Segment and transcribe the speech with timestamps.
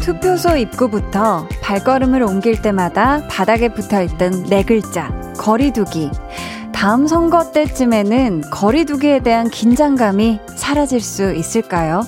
[0.00, 6.10] 투표소 입구부터 발걸음을 옮길 때마다 바닥에 붙어 있던 네 글자, 거리두기.
[6.72, 12.02] 다음 선거 때쯤에는 거리두기에 대한 긴장감이 사라질 수 있을까요?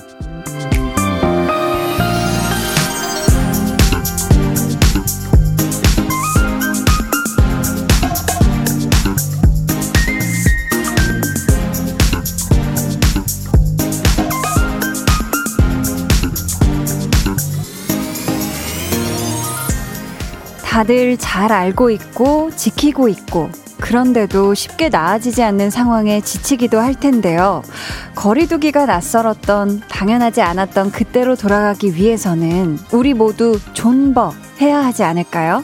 [20.83, 27.61] 다들 잘 알고 있고 지키고 있고 그런데도 쉽게 나아지지 않는 상황에 지치기도 할 텐데요.
[28.15, 35.63] 거리두기가 낯설었던 당연하지 않았던 그때로 돌아가기 위해서는 우리 모두 존버 해야 하지 않을까요?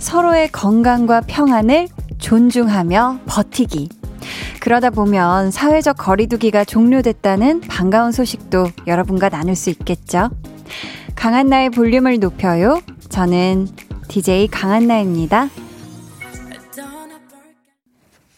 [0.00, 1.86] 서로의 건강과 평안을
[2.18, 3.88] 존중하며 버티기.
[4.58, 10.30] 그러다 보면 사회적 거리두기가 종료됐다는 반가운 소식도 여러분과 나눌 수 있겠죠?
[11.14, 12.80] 강한 나의 볼륨을 높여요.
[13.08, 13.68] 저는
[14.08, 15.48] DJ 강한나입니다.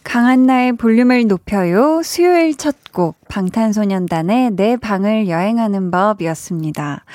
[0.03, 2.01] 강한나의 볼륨을 높여요.
[2.03, 7.05] 수요일 첫 곡, 방탄소년단의 내 방을 여행하는 법이었습니다.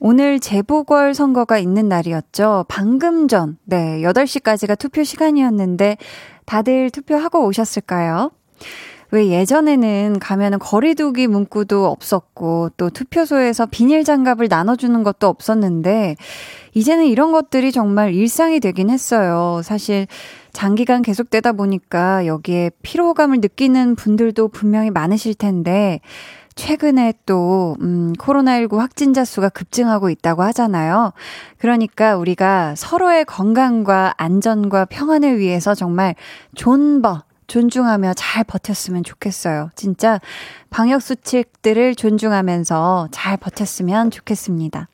[0.00, 2.64] 오늘 재보궐 선거가 있는 날이었죠.
[2.68, 5.96] 방금 전, 네, 8시까지가 투표 시간이었는데,
[6.44, 8.32] 다들 투표하고 오셨을까요?
[9.12, 16.16] 왜 예전에는 가면은 거리두기 문구도 없었고 또 투표소에서 비닐 장갑을 나눠주는 것도 없었는데
[16.74, 19.60] 이제는 이런 것들이 정말 일상이 되긴 했어요.
[19.64, 20.06] 사실
[20.52, 26.00] 장기간 계속되다 보니까 여기에 피로감을 느끼는 분들도 분명히 많으실 텐데
[26.56, 31.12] 최근에 또, 음, 코로나19 확진자 수가 급증하고 있다고 하잖아요.
[31.56, 36.14] 그러니까 우리가 서로의 건강과 안전과 평안을 위해서 정말
[36.56, 39.70] 존버, 존중하며 잘 버텼으면 좋겠어요.
[39.74, 40.20] 진짜
[40.70, 44.88] 방역수칙들을 존중하면서 잘 버텼으면 좋겠습니다.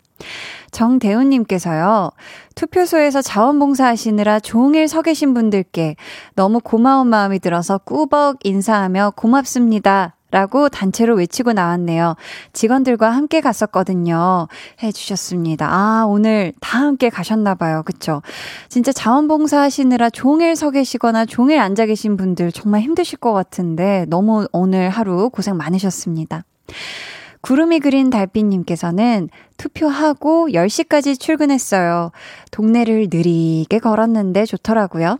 [0.71, 2.11] 정대훈님께서요,
[2.55, 5.97] 투표소에서 자원봉사 하시느라 종일 서 계신 분들께
[6.35, 10.16] 너무 고마운 마음이 들어서 꾸벅 인사하며 고맙습니다.
[10.31, 12.17] 라고 단체로 외치고 나왔네요.
[12.53, 14.49] 직원들과 함께 갔었거든요.
[14.83, 15.69] 해주셨습니다.
[15.71, 17.85] 아, 오늘 다 함께 가셨나봐요.
[17.85, 18.23] 그쵸?
[18.69, 24.49] 진짜 자원봉사 하시느라 종일 서 계시거나 종일 앉아 계신 분들 정말 힘드실 것 같은데 너무
[24.53, 26.45] 오늘 하루 고생 많으셨습니다.
[27.43, 32.11] 구름이 그린 달빛님께서는 투표하고 10시까지 출근했어요.
[32.51, 35.19] 동네를 느리게 걸었는데 좋더라고요.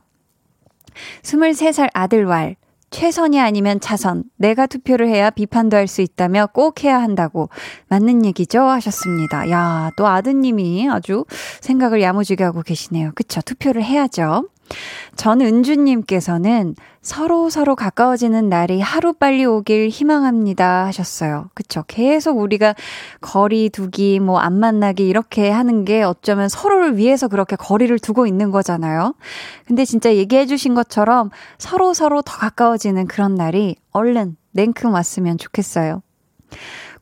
[1.23, 2.57] 23살 아들 왈.
[3.01, 4.25] 최선이 아니면 차선.
[4.39, 7.51] 내가 투표를 해야 비판도 할 수 있다며 꼭 해야 한다고.
[7.89, 8.63] 맞는 얘기죠?
[8.63, 9.51] 하셨습니다.
[9.51, 11.27] 야, 또 아드님이 아주
[11.61, 13.13] 생각을 야무지게 하고 계시네요.
[13.15, 13.43] 그쵸?
[13.43, 14.49] 투표를 해야죠.
[15.17, 21.51] 전은주님께서는 서로 서로 가까워지는 날이 하루 빨리 오길 희망합니다 하셨어요.
[21.55, 21.85] 그쵸.
[21.87, 22.75] 계속 우리가
[23.21, 28.51] 거리 두기, 뭐 안 만나기 이렇게 하는 게 어쩌면 서로를 위해서 그렇게 거리를 두고 있는
[28.51, 29.15] 거잖아요.
[29.67, 36.03] 근데 진짜 얘기해 주신 것처럼 서로 서로 더 가까워지는 그런 날이 얼른 냉큼 왔으면 좋겠어요.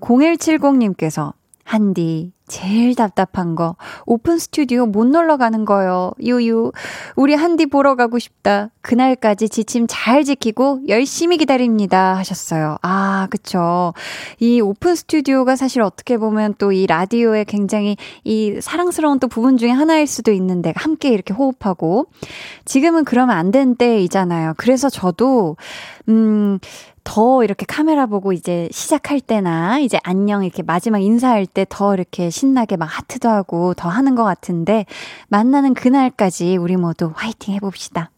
[0.00, 1.32] 0170님께서
[1.64, 3.74] 한디, 제일 답답한 거,
[4.04, 6.12] 오픈 스튜디오 못 놀러 가는 거요.
[6.20, 6.72] 유유.
[7.16, 8.68] 우리 한디 보러 가고 싶다.
[8.82, 12.14] 그날까지 지침 잘 지키고 열심히 기다립니다.
[12.18, 12.76] 하셨어요.
[12.82, 13.94] 아, 그쵸.
[14.40, 19.70] 이 오픈 스튜디오가 사실 어떻게 보면 또 이 라디오의 굉장히 이 사랑스러운 또 부분 중에
[19.70, 22.06] 하나일 수도 있는데 함께 이렇게 호흡하고.
[22.64, 24.54] 지금은 그러면 안 되는 때이잖아요.
[24.56, 25.56] 그래서 저도,
[26.08, 26.58] 음,
[27.04, 32.30] 더 이렇게 카메라 보고 이제 시작할 때나 이제 안녕 이렇게 마지막 인사할 때 더 이렇게
[32.30, 34.86] 신나게 막 하트도 하고 더 하는 것 같은데
[35.28, 38.10] 만나는 그날까지 우리 모두 화이팅 해봅시다.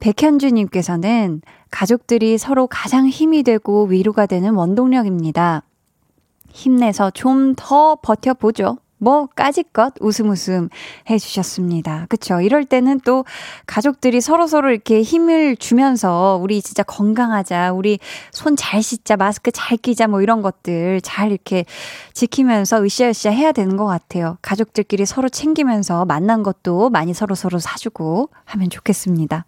[0.00, 5.62] 백현주님께서는 가족들이 서로 가장 힘이 되고 위로가 되는 원동력입니다.
[6.50, 8.78] 힘내서 좀 더 버텨보죠.
[9.02, 10.68] 뭐 까짓것 웃음 웃음
[11.10, 12.06] 해주셨습니다.
[12.08, 12.40] 그쵸?
[12.40, 13.24] 이럴 때는 또
[13.66, 17.98] 가족들이 서로서로 이렇게 힘을 주면서 우리 진짜 건강하자, 우리
[18.30, 21.64] 손 잘 씻자, 마스크 잘 끼자, 뭐 이런 것들 잘 이렇게
[22.14, 24.38] 지키면서 으쌰으쌰 해야 되는 것 같아요.
[24.40, 29.46] 가족들끼리 서로 챙기면서 만난 것도 많이 서로서로 사주고 하면 좋겠습니다.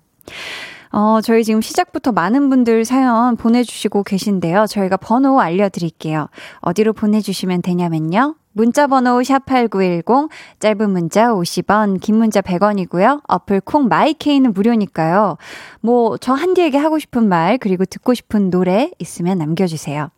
[0.97, 4.67] 어, 저희 지금 시작부터 많은 분들 사연 보내주시고 계신데요.
[4.69, 6.29] 저희가 번호 알려드릴게요.
[6.61, 8.37] 어디로 보내주시면 되냐면요.
[8.53, 10.29] 문자 번호 샵8910,
[10.61, 13.23] 짧은 문자 50원, 긴 문자 100원이고요.
[13.27, 15.37] 어플 콩 마이케이는 무료니까요.
[15.81, 20.11] 뭐, 저 한디에게 하고 싶은 말, 그리고 듣고 싶은 노래 있으면 남겨주세요.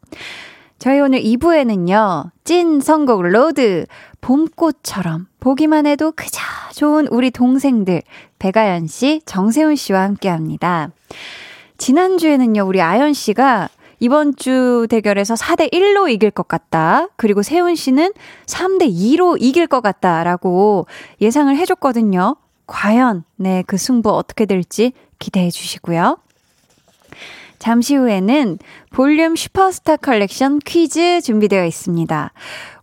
[0.78, 3.87] 저희 오늘 2부에는요, 찐 선곡 로드,
[4.20, 6.40] 봄꽃처럼 보기만 해도 그저
[6.75, 8.02] 좋은 우리 동생들,
[8.38, 10.90] 백아연 씨, 정세운 씨와 함께 합니다.
[11.78, 13.70] 지난주에는요, 우리 아연 씨가
[14.00, 17.08] 이번 주 대결에서 4대 1로 이길 것 같다.
[17.17, 18.12] 그리고 세운 씨는
[18.44, 20.87] 3대 2로 이길 것 같다라고
[21.22, 22.37] 예상을 해줬거든요.
[22.67, 26.19] 과연, 네, 그 승부 어떻게 될지 기대해 주시고요.
[27.58, 28.58] 잠시 후에는
[28.91, 32.32] 볼륨 슈퍼스타 컬렉션 퀴즈 준비되어 있습니다.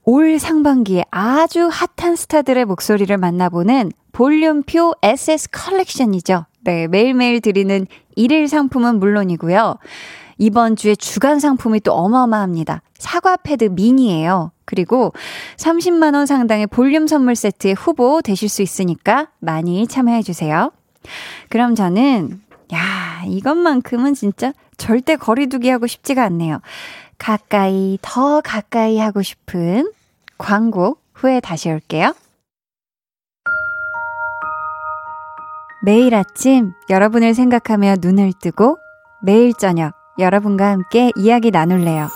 [0.05, 6.45] 올 상반기에 아주 핫한 스타들의 목소리를 만나보는 볼륨표 SS 컬렉션이죠.
[6.61, 9.77] 네, 매일매일 드리는 일일 상품은 물론이고요.
[10.37, 12.81] 이번 주에 주간 상품이 또 어마어마합니다.
[12.97, 14.51] 사과 패드 미니예요.
[14.65, 15.13] 그리고
[15.57, 20.71] 30만원 상당의 볼륨 선물 세트의 후보 되실 수 있으니까 많이 참여해주세요.
[21.49, 22.41] 그럼 저는,
[22.73, 26.61] 야, 이것만큼은 진짜 절대 거리두기 하고 싶지가 않네요.
[27.17, 29.91] 가까이, 더 가까이 하고 싶은
[30.37, 32.13] 광고 후에 다시 올게요.
[35.85, 38.77] 매일 아침 여러분을 생각하며 눈을 뜨고
[39.21, 42.09] 매일 저녁 여러분과 함께 이야기 나눌래요.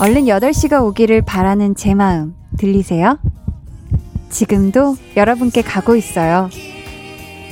[0.00, 3.18] 얼른 8시가 오기를 바라는 제 마음 들리세요?
[4.28, 6.50] 지금도 여러분께 가고 있어요.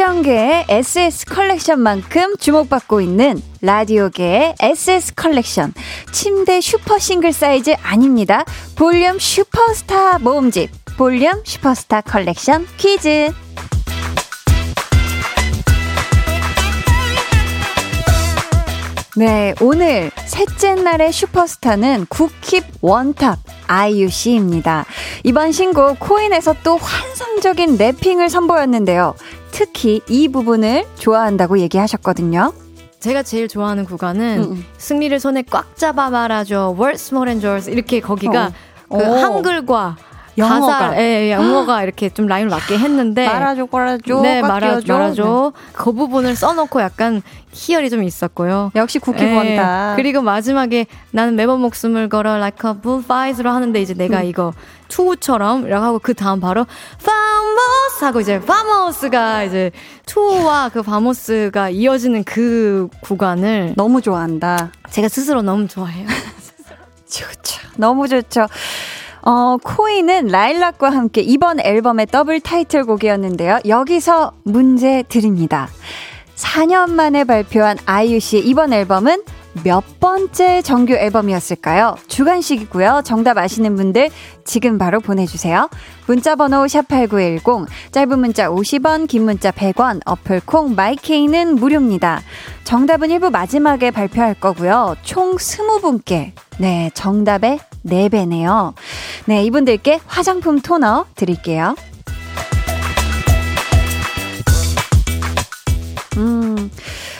[0.00, 5.74] 패션계의 SS 컬렉션만큼 주목받고 있는 라디오계의 SS 컬렉션.
[6.10, 8.46] 침대 슈퍼 싱글 사이즈 아닙니다.
[8.76, 10.70] 볼륨 슈퍼스타 모음집.
[10.96, 13.30] 볼륨 슈퍼스타 컬렉션 퀴즈.
[19.20, 24.86] 네, 오늘 셋째 날의 슈퍼스타는 국힙 원탑 아이유 씨입니다.
[25.24, 29.14] 이번 신곡 코인에서 또 환상적인 래핑을 선보였는데요.
[29.50, 32.54] 특히 이 부분을 좋아한다고 얘기하셨거든요.
[33.00, 34.64] 제가 제일 좋아하는 구간은 음.
[34.78, 36.74] 승리를 손에 꽉 잡아 말아줘.
[36.78, 37.70] Words more than yours.
[37.70, 38.52] 이렇게 거기가
[38.88, 38.96] 어.
[38.96, 39.16] 그 오.
[39.16, 39.98] 한글과
[40.38, 40.78] 영어가.
[40.78, 43.26] 가사, 예, 예, 영어가 이렇게 좀 라인을 맞게 했는데.
[43.26, 44.20] 말아줘, 말아줘.
[44.22, 45.52] 네, 말아, 말아줘.
[45.54, 45.62] 네.
[45.72, 47.22] 그 부분을 써놓고 약간
[47.52, 48.70] 희열이 좀 있었고요.
[48.74, 49.92] 역시 국기본다.
[49.92, 54.24] 예, 그리고 마지막에 나는 매번 목숨을 걸어 like a bull fight로 하는데 이제 내가 음.
[54.24, 54.52] 이거
[54.88, 56.66] 투우처럼 이라고 하고 그 다음 바로
[57.04, 59.70] 파모스 하고 이제 파모스가 이제
[60.06, 64.70] 투우와 그 파모스가 이어지는 그 구간을 너무 좋아한다.
[64.90, 66.06] 제가 스스로 너무 좋아해요.
[67.08, 67.60] 좋죠.
[67.76, 68.46] 너무 좋죠.
[69.22, 73.60] 어, 코인은 라일락과 함께 이번 앨범의 더블 타이틀곡이었는데요.
[73.66, 75.68] 여기서 문제 드립니다.
[76.36, 79.22] 4년 만에 발표한 아이유 씨의 이번 앨범은
[79.64, 81.96] 몇 번째 정규 앨범이었을까요?
[82.06, 83.02] 주관식이고요.
[83.04, 84.10] 정답 아시는 분들
[84.44, 85.68] 지금 바로 보내주세요.
[86.06, 92.22] 문자번호 샵8910, 짧은 문자 50원, 긴 문자 100원, 어플콩, 마이케이는 무료입니다.
[92.64, 94.96] 정답은 일부 마지막에 발표할 거고요.
[95.02, 98.74] 총 20분께, 네, 정답의 4배네요.
[99.26, 101.74] 네, 이분들께 화장품 토너 드릴게요.
[106.16, 106.70] 음,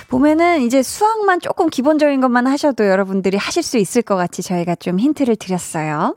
[0.09, 4.99] 보면은 이제 수학만 조금 기본적인 것만 하셔도 여러분들이 하실 수 있을 것 같이 저희가 좀
[4.99, 6.17] 힌트를 드렸어요.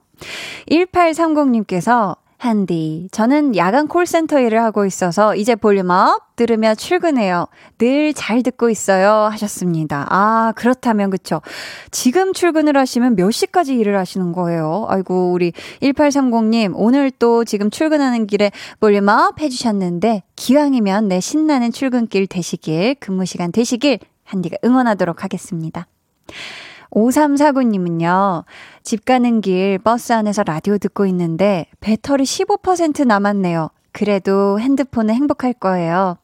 [0.69, 3.07] 1830님께서 한디.
[3.11, 7.47] 저는 야간 콜센터 일을 하고 있어서 이제 볼륨업 들으며 출근해요.
[7.77, 9.29] 늘 잘 듣고 있어요.
[9.31, 10.05] 하셨습니다.
[10.09, 11.41] 아, 그렇다면 그쵸.
[11.91, 14.85] 지금 출근을 하시면 몇 시까지 일을 하시는 거예요?
[14.87, 22.95] 아이고, 우리 1830님, 오늘 또 지금 출근하는 길에 볼륨업 해주셨는데, 기왕이면 내 신나는 출근길 되시길,
[22.99, 25.87] 근무 시간 되시길, 한디가 응원하도록 하겠습니다.
[26.93, 28.45] 5349님은요,
[28.83, 33.69] 집 가는 길 버스 안에서 라디오 듣고 있는데 배터리 15% 남았네요.
[33.91, 36.17] 그래도 핸드폰은 행복할 거예요.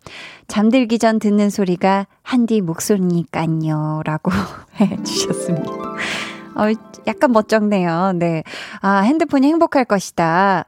[0.47, 4.01] 잠들기 전 듣는 소리가 한디 목소리니깐요.
[4.05, 4.31] 라고
[4.81, 5.71] 해주셨습니다.
[5.71, 6.63] 어,
[7.07, 8.13] 약간 멋쩍네요.
[8.15, 8.43] 네.
[8.81, 10.65] 아, 핸드폰이 행복할 것이다.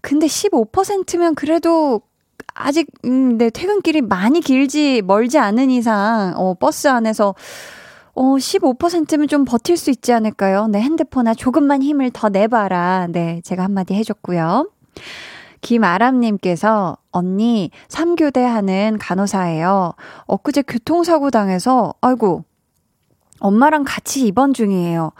[0.00, 2.02] 근데 15%면 그래도
[2.54, 7.34] 아직, 음, 네, 퇴근길이 많이 길지, 멀지 않은 이상, 어, 버스 안에서
[8.14, 10.68] 어, 15%면 좀 버틸 수 있지 않을까요?
[10.68, 13.08] 네, 핸드폰아 조금만 힘을 더 내봐라.
[13.10, 14.70] 네, 제가 한마디 해줬고요.
[15.60, 19.94] 김아람님께서 언니 3교대 하는 간호사예요.
[20.26, 22.44] 엊그제 교통사고 당해서 아이고
[23.40, 25.12] 엄마랑 같이 입원 중이에요.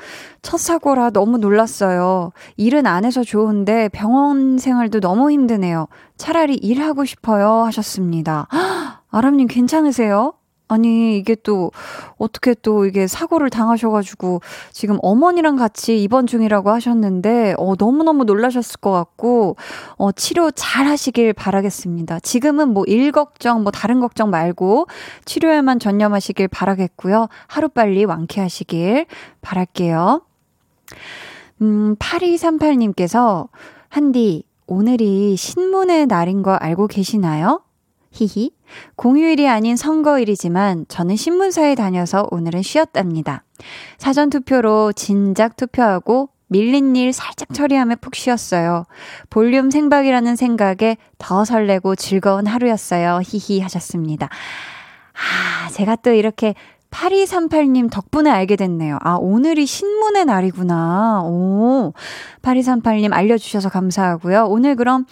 [0.42, 2.32] 첫 사고라 너무 놀랐어요.
[2.56, 5.88] 일은 안 해서 좋은데 병원 생활도 너무 힘드네요.
[6.16, 7.64] 차라리 일하고 싶어요.
[7.64, 8.46] 하셨습니다.
[9.10, 10.34] 아람님 괜찮으세요?
[10.66, 11.71] 아니, 이게 또,
[12.16, 14.40] 어떻게 또 이게 사고를 당하셔가지고,
[14.73, 19.56] 지금 어머니랑 같이 입원 중이라고 하셨는데, 어, 너무너무 놀라셨을 것 같고,
[19.97, 22.21] 어, 치료 잘 하시길 바라겠습니다.
[22.21, 24.87] 지금은 뭐 일 걱정, 뭐 다른 걱정 말고,
[25.26, 27.28] 치료에만 전념하시길 바라겠고요.
[27.47, 29.06] 하루빨리 완쾌하시길
[29.42, 30.23] 바랄게요.
[31.62, 33.49] 음, 8238님께서,
[33.88, 37.61] 한디, 오늘이 신문의 날인 거 알고 계시나요?
[38.14, 38.52] 히히.
[38.97, 43.42] 공휴일이 아닌 선거일이지만 저는 신문사에 다녀서 오늘은 쉬었답니다.
[43.99, 48.85] 사전 투표로 진작 투표하고 밀린 일 살짝 처리하며 푹 쉬었어요.
[49.30, 53.21] 볼륨 생박이라는 생각에 더 설레고 즐거운 하루였어요.
[53.25, 54.28] 히히 하셨습니다.
[55.14, 56.54] 아, 제가 또 이렇게
[56.94, 58.98] 8238님 덕분에 알게 됐네요.
[59.02, 61.22] 아, 오늘이 신문의 날이구나.
[61.24, 61.92] 오.
[62.42, 64.46] 8238님 알려주셔서 감사하고요.
[64.48, 65.04] 오늘 그럼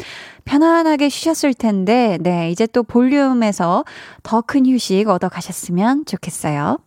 [0.45, 3.85] 편안하게 쉬셨을 텐데, 네, 이제 또 볼륨에서
[4.23, 6.79] 더 큰 휴식 얻어 가셨으면 좋겠어요.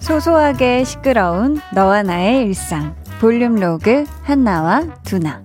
[0.00, 3.01] 소소하게 시끄러운 너와 나의 일상.
[3.22, 5.44] 볼륨 로그 한나와 두나.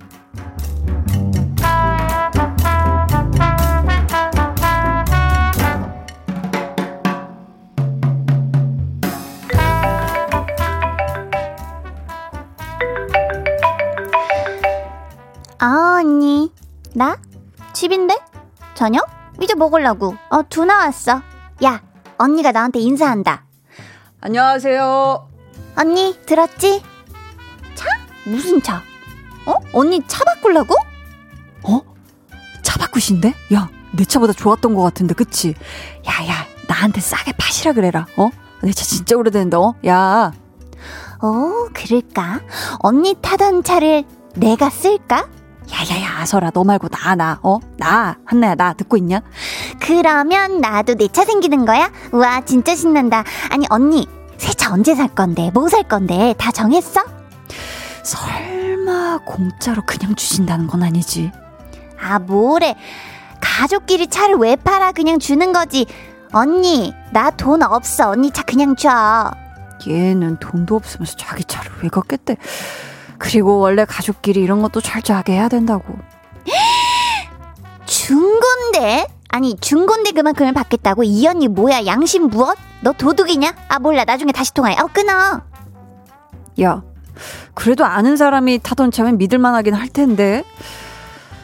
[15.60, 16.52] 아, 언니.
[16.96, 17.16] 나?
[17.74, 18.18] 집인데?
[18.74, 19.06] 저녁?
[19.40, 20.16] 이제 먹으려고.
[20.32, 21.22] 어, 두나 왔어.
[21.64, 21.84] 야,
[22.18, 23.46] 언니가 나한테 인사한다.
[24.22, 25.30] 안녕하세요.
[25.78, 26.82] 언니, 들었지?
[28.28, 28.82] 무슨 차?
[29.46, 29.54] 어?
[29.74, 30.76] 언니 차 바꾸려고?
[31.64, 31.82] 어?
[32.62, 33.34] 차 바꾸신데?
[33.54, 35.54] 야, 내 차보다 좋았던 것 같은데, 그치?
[36.08, 38.30] 야, 야, 나한테 싸게 파시라 그래라, 어?
[38.62, 39.76] 내 차 진짜 오래됐는데, 어?
[39.88, 40.32] 야.
[41.22, 42.42] 어, 그럴까?
[42.80, 44.04] 언니 타던 차를
[44.36, 45.28] 내가 쓸까?
[45.70, 47.60] 야야야 아서라 너 말고 나 나 어?
[47.76, 49.20] 나 한나야 나 듣고 있냐?
[49.82, 51.92] 그러면 나도 내 차 생기는 거야?
[52.14, 54.08] 우와 진짜 신난다 아니 언니
[54.38, 57.02] 새 차 언제 살 건데 뭐 살 건데 다 정했어?
[58.08, 61.32] 설마 공짜로 그냥 주신다는 건 아니지?
[62.02, 62.76] 아, 뭐래.
[63.42, 64.94] 가족끼리 차를 왜 팔아?
[64.94, 65.86] 그냥 주는 거지.
[66.32, 68.12] 언니, 나 돈 없어.
[68.12, 69.30] 언니 차 그냥 줘.
[69.86, 72.38] 얘는 돈도 없으면서 자기 차를 왜 갖겠대?
[73.18, 75.96] 그리고 원래 가족끼리 이런 것도 철저하게 해야 된다고.
[77.86, 79.08] 중건데?
[79.30, 81.04] 아니, 중건데 그만큼을 받겠다고?
[81.04, 81.86] 이 언니 뭐야?
[81.86, 82.58] 양심 무엇?
[82.82, 83.54] 너 도둑이냐?
[83.68, 84.06] 아, 몰라.
[84.06, 84.78] 나중에 다시 통화해.
[84.80, 85.42] 어, 끊어.
[86.62, 86.82] 야,
[87.54, 90.44] 그래도 아는 사람이 타던 차면 믿을만 하긴 할 텐데.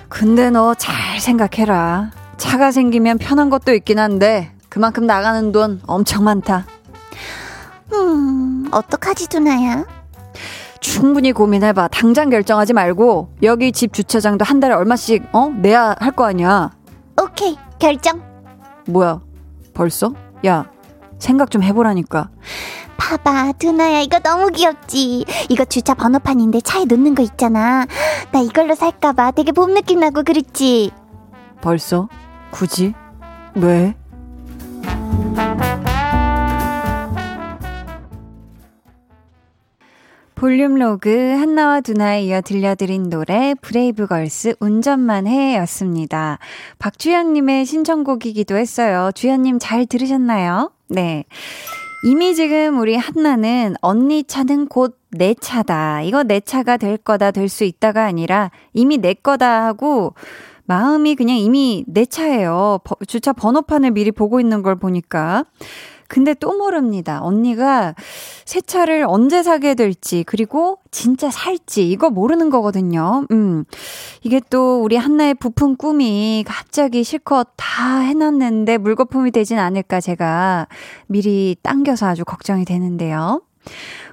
[0.10, 2.12] 근데 너 잘 생각해라.
[2.38, 6.65] 차가 생기면 편한 것도 있긴 한데 그만큼 나가는 돈 엄청 많다.
[7.94, 9.86] 음, 어떡하지, 두나야?
[10.80, 11.88] 충분히 고민해봐.
[11.89, 16.72] 당장 결정하지 말고 여기 집 주차장도 한 달에 얼마씩 어 내야 할 거 아니야.
[17.22, 18.22] 오케이, 결정.
[18.88, 19.22] 뭐야?
[19.74, 20.13] 벌써?
[20.46, 20.65] 야,
[21.20, 22.30] 생각 좀 해보라니까.
[23.03, 25.25] 봐봐, 두나야, 이거 너무 귀엽지?
[25.50, 27.86] 이거 주차 번호판인데 차에 놓는 거 있잖아.
[28.31, 30.91] 나 이걸로 살까봐 되게 봄 느낌 나고 그랬지?
[31.62, 32.07] 벌써?
[32.51, 32.93] 굳이?
[33.55, 33.93] 왜?
[40.36, 46.39] 볼륨 로그 한나와 두나에 이어 들려드린 노래 브레이브걸스 운전만 해 였습니다.
[46.79, 49.12] 박주현님의 신청곡이기도 했어요.
[49.13, 50.72] 주현님 잘 들으셨나요?
[50.89, 51.25] 네.
[52.03, 56.01] 이미 지금 우리 한나는 언니 차는 곧 내 차다.
[56.01, 60.15] 이거 내 차가 될 거다, 될 수 있다가 아니라 이미 내 거다 하고
[60.65, 62.79] 마음이 그냥 이미 내 차예요.
[63.07, 65.45] 주차 번호판을 미리 보고 있는 걸 보니까.
[66.13, 67.24] 근데 또 모릅니다.
[67.24, 67.96] 언니가
[68.46, 73.25] 새 차를 언제 사게 될지, 그리고 진짜 살지, 이거 모르는 거거든요.
[73.32, 73.65] 음.
[74.22, 80.67] 이게 또 우리 한나의 부푼 꿈이 갑자기 실컷 다 해놨는데 물거품이 되진 않을까 제가
[81.08, 83.41] 미리 당겨서 아주 걱정이 되는데요.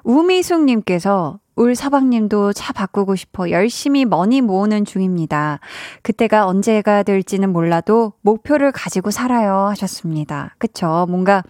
[0.02, 5.60] 우미숙님께서 울 사방님도 차 바꾸고 싶어 열심히 머니 모으는 중입니다.
[6.00, 10.54] 그때가 언제가 될지는 몰라도 목표를 가지고 살아요 하셨습니다.
[10.56, 11.04] 그쵸?
[11.10, 11.42] 뭔가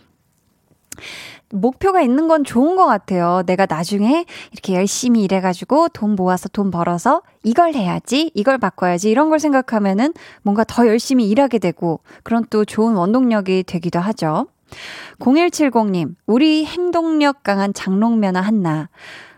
[1.50, 3.42] 목표가 있는 건 좋은 것 같아요.
[3.47, 9.38] 내가 나중에 이렇게 열심히 일해가지고 돈 모아서 돈 벌어서 이걸 해야지, 이걸 바꿔야지, 이런 걸
[9.38, 14.47] 생각하면은 뭔가 더 열심히 일하게 되고 그런 또 좋은 원동력이 되기도 하죠.
[15.19, 18.88] 0170님, 우리 행동력 강한 장롱면허 한나.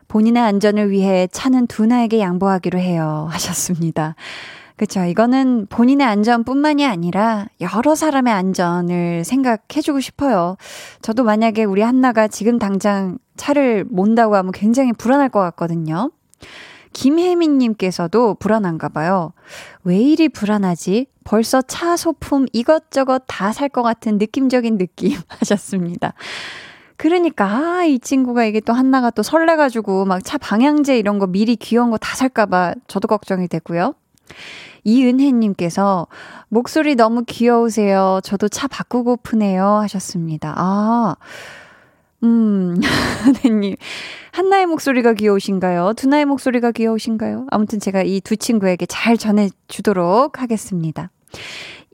[0.08, 3.28] 본인의 안전을 위해 차는 두나에게 양보하기로 해요.
[3.30, 4.14] 하셨습니다.
[4.82, 5.04] 그쵸.
[5.04, 10.56] 이거는 본인의 안전뿐만이 아니라 여러 사람의 안전을 생각해주고 싶어요.
[11.02, 16.10] 저도 만약에 우리 한나가 지금 당장 차를 몬다고 하면 굉장히 불안할 것 같거든요.
[16.94, 19.32] 김혜민님께서도 불안한가 봐요.
[19.84, 21.06] 왜 이리 불안하지?
[21.22, 26.12] 벌써 차 소품 이것저것 다 살 것 같은 느낌적인 느낌 하셨습니다.
[26.96, 31.54] 그러니까, 아, 이 친구가 이게 또 한나가 또 설레가지고 막 차 방향제 이런 거 미리
[31.54, 33.94] 귀여운 거 다 살까봐 저도 걱정이 되고요.
[34.84, 36.06] 이은혜님께서
[36.48, 38.20] 목소리 너무 귀여우세요.
[38.24, 39.64] 저도 차 바꾸고프네요.
[39.64, 40.54] 하셨습니다.
[40.56, 41.16] 아,
[42.24, 42.76] 음,
[43.44, 43.76] 은혜님.
[44.32, 45.92] 한나의 목소리가 귀여우신가요?
[45.94, 47.46] 두나의 목소리가 귀여우신가요?
[47.50, 51.10] 아무튼 제가 이 두 친구에게 잘 전해주도록 하겠습니다.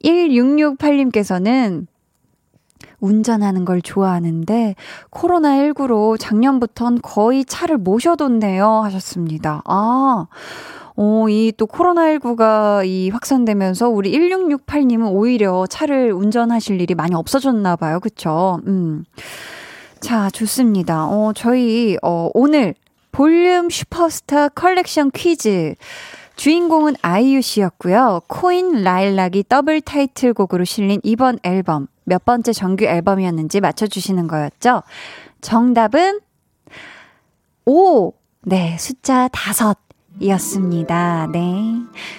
[0.05, 1.87] 1668님께서는
[3.01, 4.75] 운전하는 걸 좋아하는데
[5.11, 9.63] 코로나19로 작년부턴 거의 차를 모셔뒀네요 하셨습니다.
[9.65, 10.27] 아,
[11.01, 18.01] 어, 이 또 코로나19가 이 확산되면서 우리 1668님은 오히려 차를 운전하실 일이 많이 없어졌나 봐요.
[18.01, 18.61] 그쵸?
[18.67, 19.05] 음.
[20.01, 21.07] 자, 좋습니다.
[21.07, 22.75] 어, 저희, 어, 오늘
[23.13, 25.77] 볼륨 슈퍼스타 컬렉션 퀴즈.
[26.35, 28.23] 주인공은 아이유 씨였고요.
[28.27, 34.83] 코인 라일락이 더블 타이틀곡으로 실린 이번 앨범 몇 번째 정규 앨범이었는지 맞춰주시는 거였죠.
[35.43, 36.21] 정답은
[37.67, 38.13] 5.
[38.43, 39.88] 네, 숫자 5.
[40.21, 41.29] 이었습니다.
[41.33, 41.75] 네.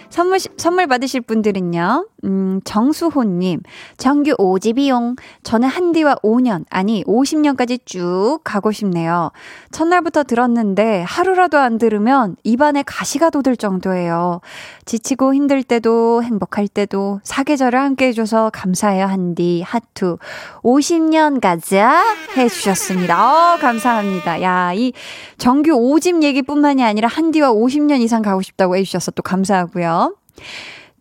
[0.09, 3.61] 선물, 선물 받으실 분들은요, 음, 정수호님,
[3.97, 5.17] 정규 5집이용.
[5.43, 9.31] 저는 한디와 5년, 아니, 50년까지 쭉 가고 싶네요.
[9.71, 14.41] 첫날부터 들었는데 하루라도 안 들으면 입안에 가시가 돋을 정도예요.
[14.85, 19.61] 지치고 힘들 때도 행복할 때도 사계절을 함께 해줘서 감사해요, 한디.
[19.65, 20.17] 하투.
[20.63, 22.03] 50년 가자!
[22.35, 23.53] 해주셨습니다.
[23.53, 24.41] 어, 감사합니다.
[24.41, 24.93] 야, 이
[25.37, 30.15] 정규 5집 얘기뿐만이 아니라 한디와 50년 이상 가고 싶다고 해주셔서 또 감사하고요.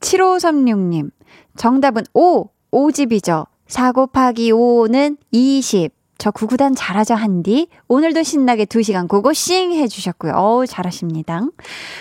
[0.01, 1.11] 7536님,
[1.57, 3.47] 정답은 5, 5집이죠.
[3.67, 5.93] 4 곱하기 5는 20.
[6.19, 7.69] 저 구구단 잘하죠, 한디?
[7.87, 10.33] 오늘도 신나게 2시간 고고싱 해주셨고요.
[10.35, 11.43] 어우, 잘하십니다.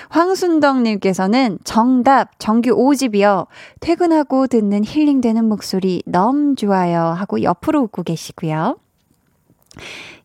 [0.09, 3.45] 황순덕님께서는 정답, 정규 5집이요.
[3.79, 6.99] 퇴근하고 듣는 힐링되는 목소리 너무 좋아요.
[6.99, 8.79] 하고 옆으로 웃고 계시고요.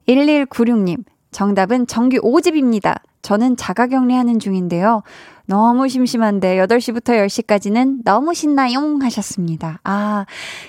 [0.08, 2.98] 1196님, 정답은 정규 5집입니다.
[3.22, 5.02] 저는 자가 격리 하는 중인데요.
[5.46, 9.80] 너무 심심한데 8시부터 10시까지는 너무 신나용 하셨습니다.
[9.85, 10.24] 아,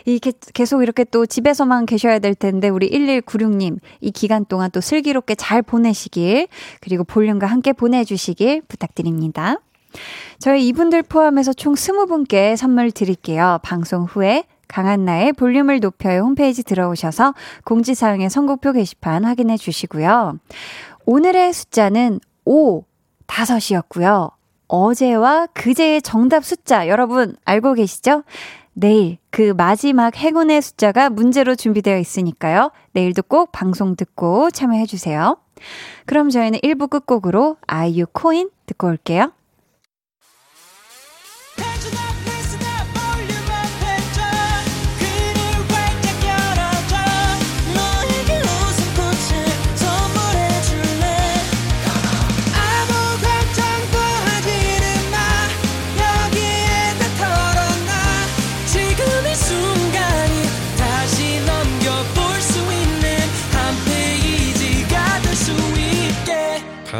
[0.05, 5.35] 이게 계속 이렇게 또 집에서만 계셔야 될 텐데 우리 1196님 이 기간 동안 또 슬기롭게
[5.35, 6.47] 잘 보내시길
[6.81, 9.57] 그리고 볼륨과 함께 보내 주시길 부탁드립니다.
[10.39, 13.59] 저희 이분들 포함해서 총 20분께 선물 드릴게요.
[13.63, 20.39] 방송 후에 강한나의 볼륨을 높여요 홈페이지 들어오셔서 공지사항의 선곡표 게시판 확인해 주시고요.
[21.05, 22.83] 오늘의 숫자는 5,
[23.27, 24.31] 5이었고요.
[24.67, 28.23] 어제와 그제의 정답 숫자 여러분 알고 계시죠?
[28.73, 32.71] 내일 그 마지막 행운의 숫자가 문제로 준비되어 있으니까요.
[32.93, 35.37] 내일도 꼭 방송 듣고 참여해 주세요.
[36.05, 39.31] 그럼 저희는 1부 끝곡으로 아이유 코인 듣고 올게요.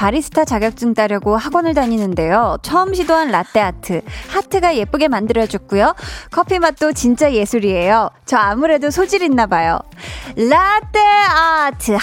[0.00, 2.56] 바리스타 자격증 따려고 학원을 다니는데요.
[2.62, 4.00] 처음 시도한 라떼 아트.
[4.28, 5.94] 하트가 예쁘게 만들어줬고요.
[6.30, 8.08] 커피 맛도 진짜 예술이에요.
[8.24, 9.78] 저 아무래도 소질 있나 봐요.
[10.36, 11.98] 라떼 아트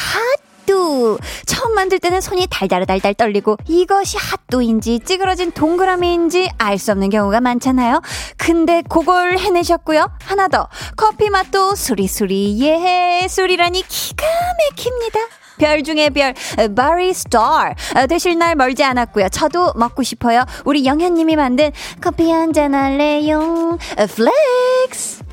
[0.68, 7.42] 핫도 처음 만들 때는 손이 달달달달 떨리고 이것이 핫도인지 찌그러진 동그라미인지 알 수 없는 경우가
[7.42, 8.04] 많잖아요.
[8.38, 10.12] 근데 그걸 해내셨고요.
[10.24, 14.24] 하나 더 커피 맛도 수리수리 예술이라니 기가
[14.70, 15.47] 막힙니다.
[15.58, 16.34] 별 중에 별,
[16.76, 17.74] 바리 스타.
[18.08, 19.30] 되실 날 멀지 않았고요.
[19.30, 20.44] 저도 먹고 싶어요.
[20.66, 23.78] 우리 영현님이 만든 커피 한 잔 할래요.
[24.16, 25.27] flex.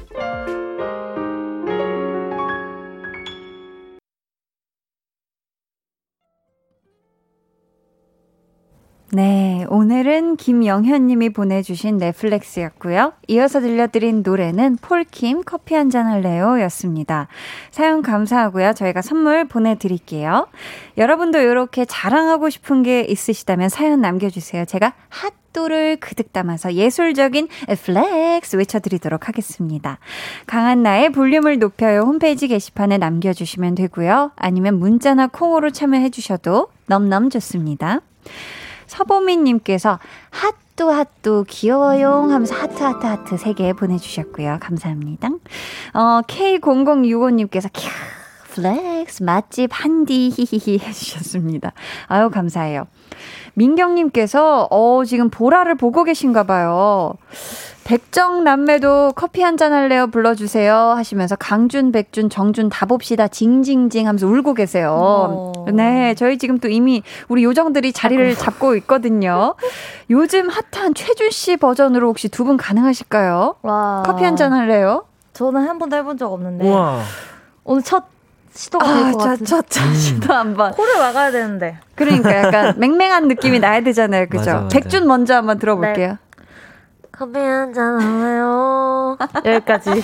[9.15, 13.13] 네, 오늘은 김영현님이 보내주신 네 flex였고요.
[13.29, 17.29] 이어서 들려드린 노래는 폴킴 커피 한 잔 할래요 였습니다.
[17.71, 18.73] 사연 감사하고요.
[18.73, 20.49] 저희가 선물 보내드릴게요.
[20.99, 24.65] 여러분도 이렇게 자랑하고 싶은 게 있으시다면 사연 남겨주세요.
[24.65, 27.47] 제가 핫뚜를 그득 담아서 예술적인
[27.85, 30.01] flex 외쳐드리도록 하겠습니다.
[30.49, 34.33] 강한나의 볼륨을 높여요 홈페이지 게시판에 남겨주시면 되고요.
[34.35, 38.01] 아니면 문자나 콩으로 참여해주셔도 넘넘 좋습니다.
[38.87, 39.99] 서보미님께서
[40.31, 44.59] 핫뚜 핫뚜 귀여워요 하면서 하트 하트 하트 3개 보내주셨고요.
[44.61, 45.29] 감사합니다.
[45.95, 47.89] 어, K0065님께서 캬
[48.55, 51.73] flex 맛집 한디 히히히 해주셨습니다.
[52.07, 52.87] 아유 감사해요.
[53.55, 57.15] 민경님께서 어 지금 보라를 보고 계신가 봐요.
[57.85, 64.27] 백정 남매도 커피 한 잔 할래요 불러주세요 하시면서 강준, 백준, 정준 다 봅시다 징징징 하면서
[64.27, 64.97] 울고 계세요.
[64.99, 65.67] 어.
[65.73, 68.39] 네, 저희 지금 또 이미 우리 요정들이 자리를 아이고.
[68.41, 69.55] 잡고 있거든요.
[70.11, 73.57] 요즘 핫한 최준 씨 버전으로 혹시 두 분 가능하실까요?
[73.63, 74.03] 와.
[74.05, 75.05] 커피 한 잔 할래요?
[75.35, 77.01] 저는 한 번도 해본 적 없는데 우와.
[77.65, 78.05] 오늘 첫
[78.53, 79.95] 시도가 아, 될것 같은 첫, 첫 음.
[79.95, 80.73] 시도 한 번.
[80.73, 81.79] 코를 막아야 되는데.
[81.95, 84.27] 그러니까 약간 맹맹한 느낌이 나야 되잖아요.
[84.27, 84.39] 그죠?
[84.39, 84.69] 맞아, 맞아.
[84.81, 86.09] 백준 먼저 한번 들어볼게요.
[86.09, 86.17] 네.
[87.17, 89.17] 커피 한잔 할래요?
[89.45, 89.91] 여기까지.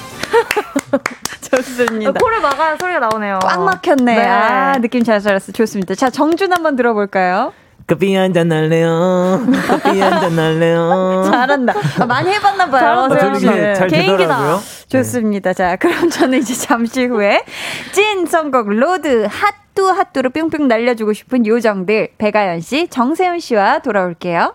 [1.51, 2.13] 좋습니다.
[2.13, 3.41] 코를 막아야 소리가 나오네요.
[3.43, 4.15] 꽉 막혔네.
[4.15, 4.25] 네.
[4.27, 5.51] 아, 느낌 잘 살았어.
[5.51, 5.97] 좋습니다.
[5.97, 7.53] 자, 정준 한번 들어볼까요?
[7.89, 9.45] 커피 한잔 할래요?
[9.67, 11.25] 커피 한잔 할래요?
[11.33, 11.75] 잘한다.
[11.99, 13.09] 아, 많이 해봤나 봐요.
[13.75, 14.59] 잘 개인기다.
[14.89, 15.53] 좋습니다.
[15.53, 17.43] 자, 그럼 저는 이제 잠시 후에
[17.91, 24.55] 찐 선곡 로드 핫뚜 핫뚜로 뿅뿅 날려주고 싶은 요정들 백아연 씨, 정세운 씨와 돌아올게요.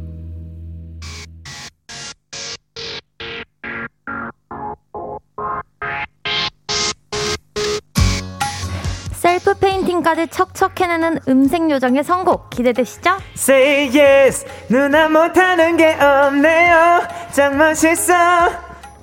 [10.01, 13.17] 셀프 페인팅까지 척척 해내는 음색 요정의 선곡 기대되시죠?
[13.35, 14.45] Say yes.
[14.67, 17.01] 누나 못하는 게 없네요.
[17.31, 18.13] 짱 멋있어.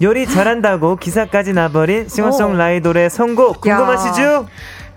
[0.02, 4.46] 요리 잘한다고 기사까지 나버린 싱어송라이돌의 선곡 궁금하시죠?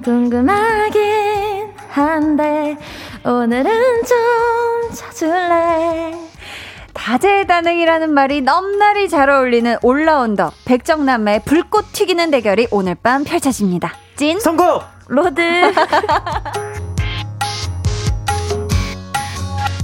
[0.03, 2.77] 궁금하긴 한데
[3.23, 6.13] 오늘은 좀 져줄래?
[6.93, 13.93] 다재다능이라는 말이 넘나리 잘 어울리는 올라운더 백정남매의 불꽃 튀기는 대결이 오늘 밤 펼쳐집니다.
[14.15, 15.41] 찐 선곡 로드.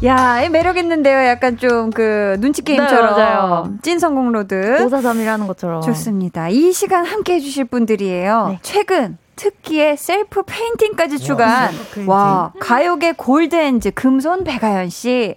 [0.06, 1.26] 야, 매력 있는데요.
[1.28, 4.84] 약간 좀 그 눈치 게임처럼 네, 찐 선곡 로드.
[4.84, 5.82] 오사삼이라는 것처럼.
[5.82, 6.48] 좋습니다.
[6.50, 8.48] 이 시간 함께 해주실 분들이에요.
[8.52, 8.60] 네.
[8.62, 11.71] 최근 특기에 셀프 페인팅까지 추가한
[12.06, 15.36] 와, 가요계 gold hands 금손 백아연 씨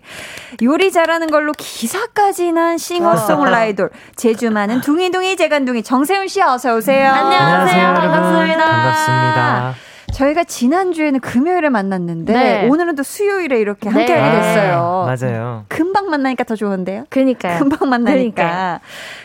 [0.62, 7.12] 요리 잘하는 걸로 기사까지 난 싱어송라이돌 재주 많은 둥이둥이 재간둥이 정세운 씨 어서 오세요.
[7.12, 7.86] 안녕하세요.
[7.86, 8.64] 안녕하세요 반갑습니다.
[8.66, 9.74] 반갑습니다.
[10.12, 12.68] 저희가 지난주에는 금요일에 만났는데 네.
[12.68, 13.94] 오늘은 또 수요일에 이렇게 네.
[13.94, 15.06] 함께 하게 됐어요.
[15.08, 15.64] 아, 맞아요.
[15.68, 17.04] 금방 만나니까 더 좋은데요?
[17.10, 17.58] 그니까요.
[17.58, 18.34] 금방 만나니까.
[18.34, 18.78] 그러니까요.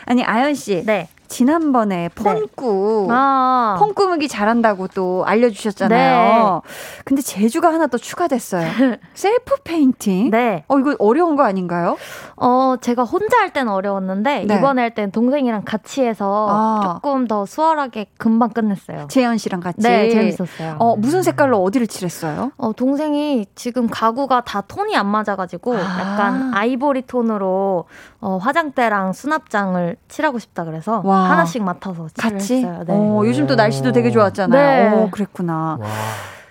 [0.04, 0.84] 아니 아연 씨.
[0.86, 1.08] 네.
[1.28, 3.14] 지난번에 폰꾸 네.
[3.14, 3.76] 아.
[3.78, 6.62] 폰 꾸미기 잘한다고 또 알려주셨잖아요.
[6.64, 6.70] 네.
[7.04, 8.66] 근데 재주가 하나 더 추가됐어요.
[9.14, 10.30] 셀프 페인팅.
[10.30, 10.64] 네.
[10.68, 11.96] 어 이거 어려운 거 아닌가요?
[12.36, 14.56] 어 제가 혼자 할 때는 어려웠는데 네.
[14.56, 16.80] 이번에 할 때는 동생이랑 같이 해서 아.
[17.02, 19.06] 조금 더 수월하게 금방 끝냈어요.
[19.08, 19.78] 재현 씨랑 같이.
[19.80, 20.76] 네 재밌었어요.
[20.78, 22.52] 어 무슨 색깔로 어디를 칠했어요?
[22.56, 25.80] 어 동생이 지금 가구가 다 톤이 안 맞아가지고 아.
[25.80, 27.84] 약간 아이보리 톤으로
[28.20, 31.00] 어, 화장대랑 수납장을 칠하고 싶다 그래서.
[31.04, 31.15] 와.
[31.16, 32.56] 하나씩 맡아서 같이.
[32.58, 32.84] 했어요.
[32.86, 32.92] 네.
[32.94, 34.90] 어, 요즘 또 날씨도 되게 좋았잖아요.
[34.90, 34.96] 네.
[34.96, 35.78] 오, 그랬구나.
[35.80, 35.86] 와.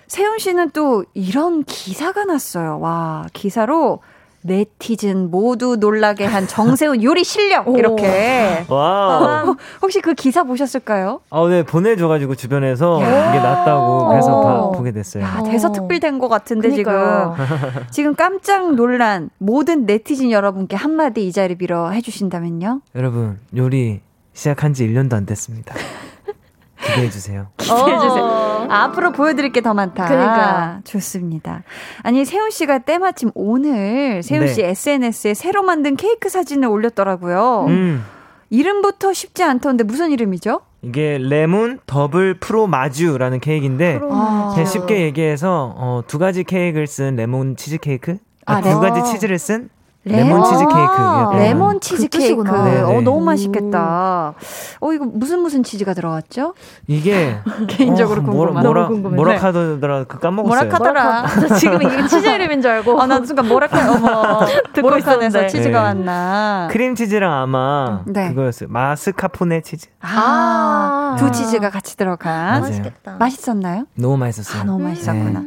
[0.08, 2.78] 세훈 씨는 또 이런 기사가 났어요.
[2.80, 4.00] 와, 기사로
[4.42, 8.64] 네티즌 모두 놀라게 한 정세훈 요리 실력 이렇게.
[8.68, 9.42] 와.
[9.44, 11.18] 어, 혹시 그 기사 보셨을까요?
[11.30, 15.24] 아, 네 보내줘가지고 주변에서 이게 났다고 그래서 봐, 보게 됐어요.
[15.24, 17.34] 야, 대서특필된 것 같은데 그러니까요.
[17.36, 22.82] 지금 지금 깜짝 놀란 모든 네티즌 여러분께 한마디 이 자리 빌어 해주신다면요?
[22.94, 24.00] 여러분 요리
[24.36, 25.74] 시작한 지 1년도 안 됐습니다.
[26.78, 27.48] 기대해 주세요.
[27.56, 28.22] 기대해 주세요.
[28.22, 28.66] 어.
[28.68, 30.06] 아, 앞으로 보여드릴 게 더 많다.
[30.06, 31.62] 그러니까 좋습니다.
[32.02, 34.52] 아니 세훈 씨가 때마침 오늘 세훈 네.
[34.52, 37.64] 씨 SNS에 새로 만든 케이크 사진을 올렸더라고요.
[37.68, 38.04] 음.
[38.50, 40.60] 이름부터 쉽지 않던데 무슨 이름이죠?
[40.82, 44.54] 이게 레몬 더블 fromage라는 케이크인데 아.
[44.66, 49.38] 쉽게 얘기해서 어, 두 가지 케이크를 쓴 레몬 치즈 케이크, 아, 아, 두 가지 치즈를
[49.38, 49.70] 쓴
[50.06, 51.34] 레몬 치즈 케이크.
[51.34, 51.38] 예.
[51.48, 52.22] 레몬 치즈 그 케이크.
[52.26, 52.64] 뜻이구나.
[52.64, 53.00] 네, 어, 네.
[53.00, 54.34] 너무 맛있겠다.
[54.80, 56.54] 어, 이거 무슨 무슨 치즈가 들어갔죠?
[56.86, 57.38] 이게
[57.68, 58.68] 개인적으로 뭐라, 궁금하다.
[58.68, 59.16] 뭐라, 너무 궁금해.
[59.16, 59.38] 뭐라 네.
[59.38, 60.68] 하더라 그 까먹었어요.
[60.68, 61.26] 뭐라 카더라.
[61.48, 63.00] 저 지금 이게 치즈 이름인 줄 알고.
[63.02, 64.46] 아, 나 순간 모라카, 어머.
[64.72, 65.48] 듣고 있었는데.
[65.48, 65.76] 치즈가 네.
[65.78, 66.68] 왔나.
[66.70, 68.28] 크림 치즈랑 아마 네.
[68.28, 68.68] 그거였어요.
[68.70, 69.88] 마스카포네 치즈.
[70.00, 71.16] 아, 아.
[71.18, 72.60] 두 치즈가 같이 들어간.
[72.60, 72.60] 맞아요.
[72.60, 73.16] 맛있겠다.
[73.18, 73.86] 맛있었나요?
[73.96, 74.62] 너무 맛있었어요.
[74.62, 75.40] 아, 너무 맛있었구나.
[75.40, 75.46] 네.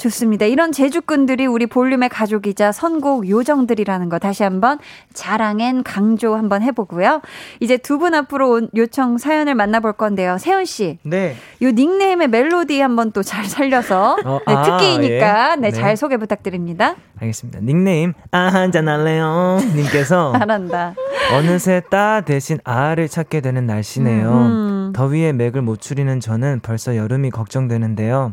[0.00, 0.46] 좋습니다.
[0.46, 4.78] 이런 제주꾼들이 우리 볼륨의 가족이자 선곡 요정들이라는 거 다시 한번
[5.12, 7.20] 자랑엔 강조 한번 해보고요.
[7.60, 10.38] 이제 두 분 앞으로 온 요청 사연을 만나볼 건데요.
[10.38, 11.36] 세훈 씨, 네.
[11.60, 15.56] 요 닉네임의 멜로디 한번 또 잘 살려서 어, 네, 아, 특기이니까 예.
[15.56, 15.70] 네, 네.
[15.70, 16.96] 잘 소개 부탁드립니다.
[17.20, 17.60] 알겠습니다.
[17.62, 20.94] 닉네임 아 한잔 할래요 님께서 잘한다.
[21.34, 24.32] 어느새 뜨아 대신 아아를 찾게 되는 날씨네요.
[24.32, 24.92] 음.
[24.94, 28.32] 더위에 맥을 못 추리는 저는 벌써 여름이 걱정되는데요.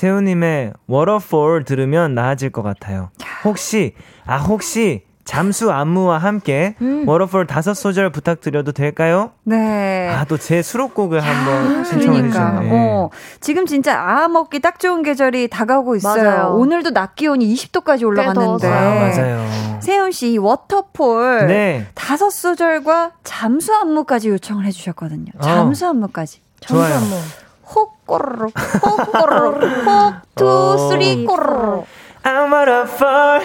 [0.00, 3.08] 세운님의 Waterfall 들으면 나아질 것 같아요.
[3.44, 3.94] 혹시
[4.26, 9.30] 아 혹시 잠수 안무와 함께 Waterfall 다섯 소절 부탁드려도 될까요?
[9.42, 10.08] 네.
[10.14, 12.72] 아 또 제 수록곡을 한번 신청해 그러니까, 주셨네요.
[12.74, 16.22] 어, 지금 진짜 아 먹기 딱 좋은 계절이 다가오고 있어요.
[16.30, 16.54] 맞아요.
[16.54, 18.68] 오늘도 낮 기온이 20도까지 올라갔는데.
[18.68, 19.80] 아, 맞아요.
[19.80, 21.86] 세운 씨, 이 Waterfall 네.
[21.94, 25.32] 다섯 소절과 잠수 안무까지 요청을 해주셨거든요.
[25.38, 25.42] 어.
[25.42, 26.40] 잠수 안무까지.
[26.60, 26.94] 좋아요.
[26.96, 27.45] 혹
[28.06, 30.76] 꼬르륵, 혹 꼬르륵, 혹, two, 어.
[30.88, 31.86] three 꼬르륵.
[32.22, 33.42] I'm waterfall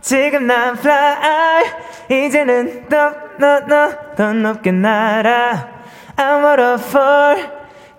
[0.00, 1.64] 지금 난 fly.
[2.10, 5.68] 이제는 더너너더 높게 날아.
[6.16, 7.50] I'm waterfall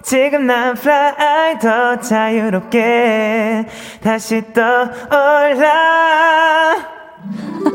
[0.03, 1.59] 지금 난 fly.
[1.59, 3.65] 더 자유롭게
[4.03, 5.71] 다시 떠올라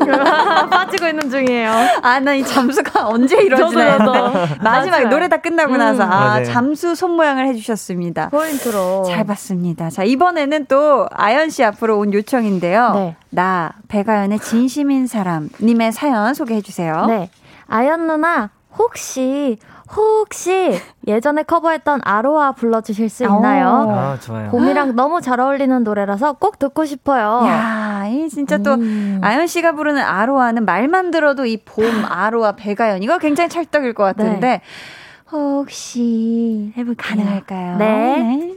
[0.70, 1.70] 빠지고 있는 중이에요.
[2.02, 3.36] 아, 나 이 잠수가 언제.
[3.36, 3.64] 했는데
[4.62, 5.08] 마지막에 맞아요.
[5.08, 5.78] 노래 다 끝나고 음.
[5.78, 6.44] 나서 아, 맞아요.
[6.44, 8.28] 잠수 손 모양을 해주셨습니다.
[8.30, 9.04] 포인트로.
[9.08, 9.90] 잘 봤습니다.
[9.90, 12.92] 자, 이번에는 또 아연 씨 앞으로 온 요청인데요.
[12.94, 13.16] 네.
[13.30, 17.06] 나, 배가연의 진심인 사람, 님의 사연 소개해 주세요.
[17.06, 17.30] 네.
[17.68, 19.58] 아연 누나, 혹시,
[19.94, 23.86] 혹시 예전에 커버했던 아로하 불러주실 수 있나요?
[23.86, 23.90] 오.
[23.92, 27.42] 아 좋아요 봄이랑 너무 잘 어울리는 노래라서 꼭 듣고 싶어요.
[27.46, 29.20] 야, 이 진짜 또 음.
[29.22, 34.60] 아연 씨가 부르는 아로하는 말만 들어도 이 봄 아로하 배가연 이거 굉장히 찰떡일 것 같은데
[35.32, 37.16] 혹시 해볼게요.
[37.16, 37.76] 가능할까요?
[37.78, 38.54] 네.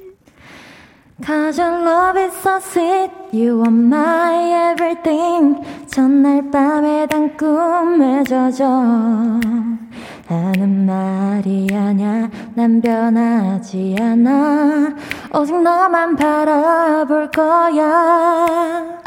[1.21, 5.62] Cause your love is so sweet, you are my everything.
[5.88, 8.65] 전날 밤에 단 꿈에 젖어.
[10.27, 14.95] 하는 말이 아냐, 난 변하지 않아.
[15.34, 18.99] 오직 너만 바라볼 거야.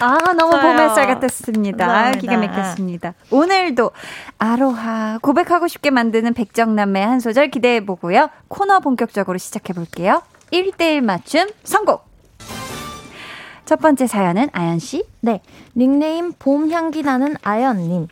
[0.00, 0.50] 아, 너무.
[0.60, 1.84] 봄 햇살 같았습니다.
[1.84, 2.20] 아, 감사합니다.
[2.20, 3.14] 기가 막혔습니다.
[3.30, 3.90] 오늘도
[4.38, 8.28] 아로하 고백하고 싶게 만드는 백정남의 한 소절 기대해 보고요.
[8.48, 10.22] 코너 본격적으로 시작해 볼게요.
[10.52, 12.04] 1대1 맞춤 선곡.
[13.64, 15.04] 첫 번째 사연은 아연 씨.
[15.20, 15.40] 네,
[15.76, 18.08] 닉네임 봄 향기 나는 아연 님.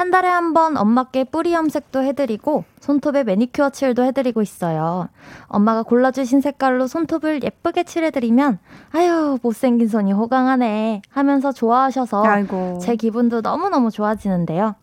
[0.00, 5.10] 한 달에 한 번 엄마께 뿌리 염색도 해드리고 손톱에 매니큐어 칠도 해드리고 있어요.
[5.48, 8.58] 엄마가 골라주신 색깔로 손톱을 예쁘게 칠해드리면
[8.92, 12.78] 아유 못생긴 손이 호강하네 하면서 좋아하셔서 아이고.
[12.80, 14.74] 제 기분도 너무너무 좋아지는데요.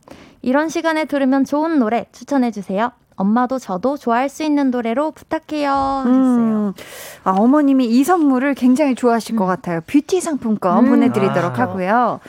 [0.43, 2.91] 이런 시간에 들으면 좋은 노래 추천해주세요.
[3.19, 6.13] 엄마도 저도 좋아할 수 있는 노래로 부탁해요 하셨어요.
[6.13, 6.73] 음,
[7.23, 9.81] 아, 어머님이 이 선물을 굉장히 좋아하실 것 같아요.
[9.87, 10.89] 뷰티 상품권 음.
[10.91, 11.63] 보내드리도록 아.
[11.63, 12.19] 하고요.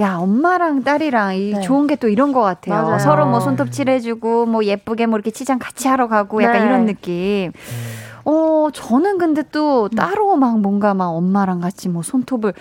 [0.00, 1.60] 야, 엄마랑 딸이랑 이 네.
[1.60, 2.82] 좋은 게 또 이런 것 같아요.
[2.84, 2.98] 맞아요.
[3.00, 6.66] 서로 뭐 손톱 칠해주고, 뭐 예쁘게 뭐 이렇게 치장 같이 하러 가고 약간 네.
[6.66, 7.52] 이런 느낌.
[8.24, 12.52] 어, 저는 근데 또 따로 막 뭔가 막 엄마랑 같이 뭐 손톱을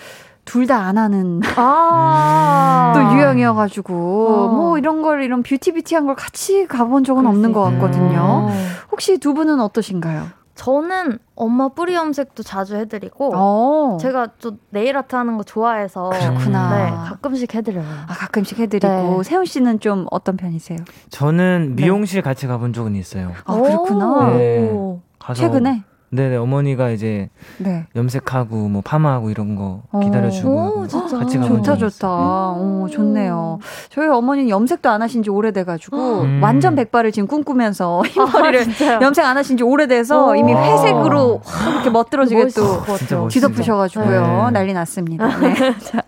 [0.46, 2.94] 둘다안 하는 아.
[2.96, 4.48] 또 유형이어가지고 어.
[4.56, 7.64] 뭐 이런 걸 이런 뷰티 뷰티한 걸 같이 가본 적은 그럴 없는 수 것.
[7.66, 8.48] 같거든요.
[8.50, 8.68] 음.
[8.92, 10.24] 혹시 두 분은 어떠신가요?
[10.58, 13.98] 저는 엄마 뿌리 염색도 자주 해드리고 어.
[14.02, 16.70] 제가 또 네일 아트 하는 거 좋아해서 그렇구나.
[16.76, 17.86] 네 가끔씩 해드려요.
[18.08, 19.24] 아, 가끔씩 해드리고 네.
[19.24, 20.80] 세훈 씨는 좀 어떤 편이세요?
[21.12, 24.08] 저는 미용실 같이 가본 적은 있어요 아 그렇구나.
[24.30, 24.30] 오.
[24.38, 25.00] 네.
[25.20, 27.86] 가서 최근에 네네 어머니가 이제 네.
[27.96, 30.00] 염색하고 뭐 파마하고 이런 거 어.
[30.00, 31.18] 기다려주고 오, 하고 진짜.
[31.18, 32.08] 같이 가본 좋다 좋다.
[32.52, 33.60] 오, 좋네요.
[33.90, 36.40] 저희 어머니는 염색도 안 하신 지 오래돼가지고 음.
[36.42, 39.00] 완전 백발을 지금 꿈꾸면서 흰 머리를 아, 진짜요?
[39.02, 40.36] 염색 안 하신 지 오래돼서 오.
[40.36, 40.64] 이미 와.
[40.64, 44.46] 회색으로 확 이렇게 멋들어지게 또 뒤덮으셔가지고요.
[44.46, 44.52] 네.
[44.52, 45.28] 난리 났습니다.
[45.40, 45.54] 네.
[45.80, 46.04] 자,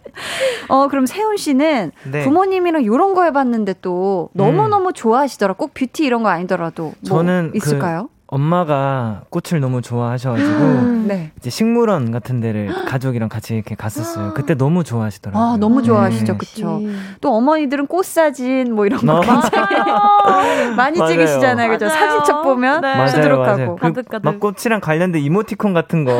[0.70, 2.24] 어, 그럼 세훈 씨는 네.
[2.24, 5.54] 부모님이랑 이런 거 해봤는데 또 너무너무 좋아하시더라.
[5.54, 8.08] 꼭 뷰티 이런 거 아니더라도 뭐 저는 그 있을까요?
[8.32, 11.06] 엄마가 꽃을 너무 좋아하셔가지고 음.
[11.08, 11.32] 네.
[11.40, 14.34] 이제 식물원 같은 데를 가족이랑 같이 이렇게 갔었어요.
[14.36, 15.44] 그때 너무 좋아하시더라고요.
[15.44, 16.34] 아, 너무 좋아하시죠.
[16.34, 16.38] 네.
[16.38, 16.80] 그쵸.
[17.22, 19.22] 또 어머니들은 꽃 사진 뭐 이런 거 어.
[19.22, 21.12] 굉장히 많이 맞아요.
[21.12, 21.70] 찍으시잖아요.
[21.72, 21.90] 그죠?
[21.90, 22.94] 사진첩 보면 네.
[22.94, 23.42] 맞아요, 수두룩하고.
[23.58, 23.76] 맞아요.
[23.76, 24.26] 그 가득 가득.
[24.26, 26.12] 막 꽃이랑 관련된 이모티콘 같은 거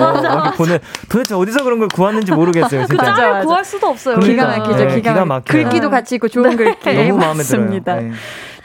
[0.58, 2.88] 보내 도대체 어디서 그런 걸 구하는지 모르겠어요.
[2.88, 3.04] 진짜.
[3.04, 3.46] 맞아, 짤 맞아.
[3.46, 4.18] 구할 수도 없어요.
[4.20, 4.58] 기가 그러니까.
[4.70, 4.78] 막히죠.
[4.78, 5.64] 네, 기가, 기가 막 막혀요.
[5.64, 6.92] 글귀도 같이 있고 좋은 글귀.
[6.96, 7.96] 너무 마음에 맞습니다.
[8.00, 8.12] 들어요.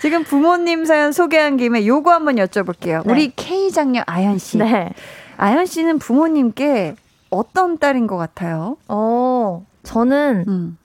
[0.04, 0.10] 네.
[0.10, 3.06] 지금 부모님 사연 소개한 김에 요거 한번 여쭤볼게요.
[3.06, 3.10] 네.
[3.10, 4.58] 우리 K 장녀 아연 씨.
[4.58, 4.92] 네.
[5.38, 6.94] 아연 씨는 부모님께
[7.30, 8.76] 어떤 딸인 것 같아요?
[8.86, 10.78] 어, 저는 음.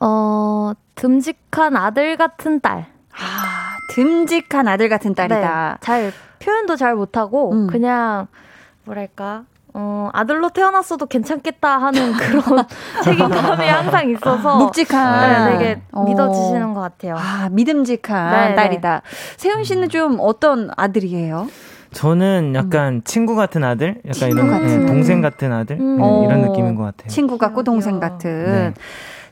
[0.00, 2.86] 어 듬직한 아들 같은 딸.
[3.12, 5.78] 아, 듬직한 아들 같은 딸이다.
[5.80, 7.66] 네, 잘 표현도 잘 못하고 음.
[7.66, 8.28] 그냥
[8.84, 9.44] 뭐랄까
[9.76, 12.64] 어, 아들로 태어났어도 괜찮겠다 하는 그런
[13.02, 15.50] 책임감이 항상 있어서 묵직한.
[15.50, 16.04] 네, 되게 어.
[16.04, 17.16] 믿어지시는 것 같아요.
[17.18, 18.54] 아, 믿음직한 네, 네.
[18.54, 19.02] 딸이다.
[19.36, 21.48] 세훈 씨는 좀 어떤 아들이에요?
[21.90, 24.80] 저는 약간 친구 같은 아들, 약간 친구 이런 같은.
[24.80, 25.96] 네, 동생 같은 아들 음.
[25.98, 27.08] 네, 이런 어, 느낌인 것 같아요.
[27.08, 28.00] 친구 같고 동생.
[28.00, 28.44] 같은.
[28.44, 28.74] 네.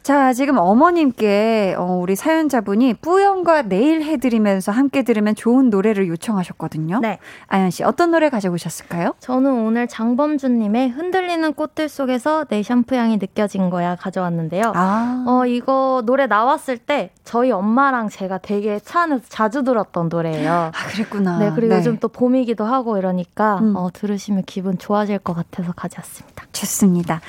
[0.03, 6.99] 자, 지금 어머님께 어, 우리 사연자분이 뿌연과 내일 해드리면서 함께 들으면 좋은 노래를 요청하셨거든요.
[6.99, 7.19] 네.
[7.47, 9.15] 아연 씨, 어떤 노래 가져오셨을까요?
[9.21, 14.73] 저는 오늘 장범준님의 흔들리는 꽃들 속에서 내 샴푸 향이 느껴진 거야 가져왔는데요.
[14.75, 20.53] 아, 어, 이거 노래 나왔을 때 저희 엄마랑 제가 되게 차 안에서 자주 들었던 노래예요.
[20.53, 21.38] 아, 그랬구나.
[21.38, 23.77] 네, 그리고 요즘 또 봄이기도 하고 이러니까 음.
[23.77, 26.45] 어, 들으시면 기분 좋아질 것 같아서 가져왔습니다.
[26.51, 27.21] 좋습니다.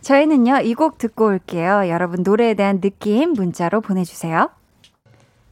[0.00, 1.88] 저희는요, 이 곡 듣고 올게요.
[1.88, 4.50] 여러분 노래에 대한 느낌 문자로 보내주세요.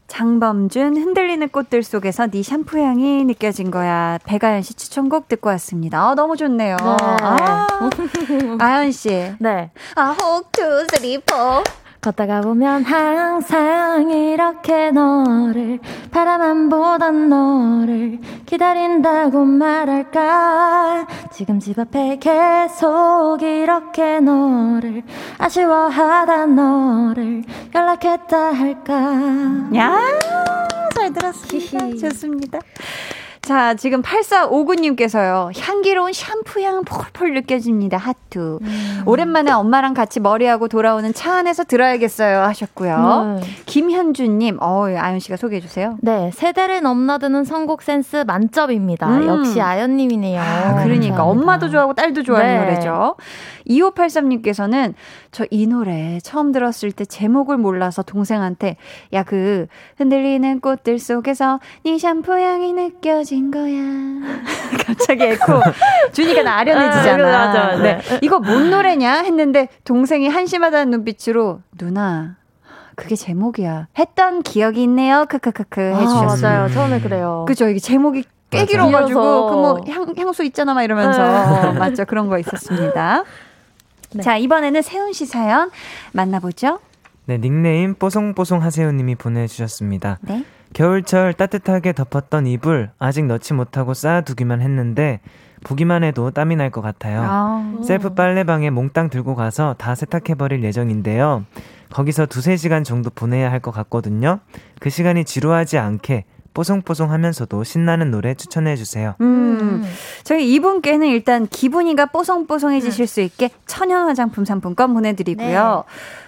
[0.07, 4.19] 장범준 흔들리는 꽃들 속에서 네 샴푸 향이 느껴진 거야.
[4.25, 6.03] 백아연 씨 추천곡 듣고 왔습니다.
[6.03, 6.77] 아, 너무 좋네요.
[6.77, 6.97] 네.
[7.23, 7.89] 아,
[8.59, 9.33] 아연 씨.
[9.39, 9.71] 네.
[9.95, 11.63] 아, 혹, two, three, four.
[12.01, 15.79] 걷다가 보면 항상 이렇게 너를
[16.11, 25.03] 바라만 보던 너를 기다린다고 말할까 지금 집 앞에 계속 이렇게 너를
[25.37, 27.43] 아쉬워하다 너를
[27.75, 28.95] 연락했다 할까
[29.77, 29.99] 야,
[30.95, 32.09] 잘 들었습니다.
[32.09, 32.59] 좋습니다.
[33.51, 35.51] 자, 지금 8459님께서요.
[35.59, 37.97] 향기로운 샴푸 향 폴폴 느껴집니다.
[37.97, 38.61] 하트.
[39.07, 42.43] 오랜만에 엄마랑 같이 머리하고 돌아오는 차 안에서 들어야겠어요.
[42.43, 43.41] 하셨고요.
[43.41, 43.47] 네.
[43.67, 45.97] 김현주님, 어, 아연 씨가 소개해 주세요.
[46.01, 49.09] 네, 세대를 넘나드는 선곡 센스 만점입니다.
[49.09, 49.27] 음.
[49.27, 50.41] 역시 아연님이네요.
[50.41, 51.25] 아, 그러니까 감사합니다.
[51.25, 52.61] 엄마도 좋아하고 딸도 좋아하는 네.
[52.61, 53.17] 노래죠.
[53.67, 54.95] 2583님께서는
[55.33, 58.77] 저 이 노래 처음 들었을 때 제목을 몰라서 동생한테
[59.13, 59.67] 야 그
[59.99, 63.71] 흔들리는 꽃들 속에서 네 샴푸 향이 느껴진 거야.
[64.87, 65.61] 갑자기 에코
[66.13, 67.29] 주니까 나 아련해지잖아.
[67.29, 67.83] 아, 맞아, 맞아.
[67.83, 68.01] 네.
[68.23, 72.37] 이거 뭔 노래냐 했는데 동생이 한심하다는 눈빛으로 누나
[72.97, 73.87] 그게 제목이야.
[73.99, 75.27] 했던 기억이 있네요.
[75.29, 76.51] 크크크크 해주셨어요.
[76.53, 76.71] 아, 맞아요.
[76.71, 77.45] 처음에 그래요.
[77.47, 77.69] 그죠?
[77.69, 78.65] 이게 제목이 꽤.
[78.67, 79.51] 길어가지고.
[79.51, 79.81] 그 뭐
[80.19, 81.23] 향수 있잖아 막 이러면서
[81.69, 82.05] 어, 맞죠?
[82.05, 83.23] 그런 거 있었습니다.
[84.15, 84.23] 네.
[84.23, 85.71] 자 이번에는 세훈 씨 사연
[86.13, 86.81] 만나보죠.
[87.27, 90.19] 네, 닉네임 뽀송뽀송 하세요님이 보내주셨습니다.
[90.23, 90.45] 네.
[90.73, 95.21] 겨울철 따뜻하게 덮었던 이불 아직 넣지 못하고 쌓아두기만 했는데
[95.65, 97.23] 보기만 해도 땀이 날 것 같아요.
[97.25, 101.45] 아, 셀프 빨래방에 몽땅 들고 가서 다 세탁해버릴 예정인데요.
[101.91, 104.39] 거기서 두세 시간 정도 보내야 할 것 같거든요.
[104.81, 109.15] 그 시간이 지루하지 않게 뽀송뽀송 하면서도 신나는 노래 추천해 주세요.
[109.21, 109.85] 음,
[110.25, 115.85] 저희 이분께는 일단 기분이가 뽀송뽀송해지실 수 있게 천연 화장품 상품권 보내드리고요.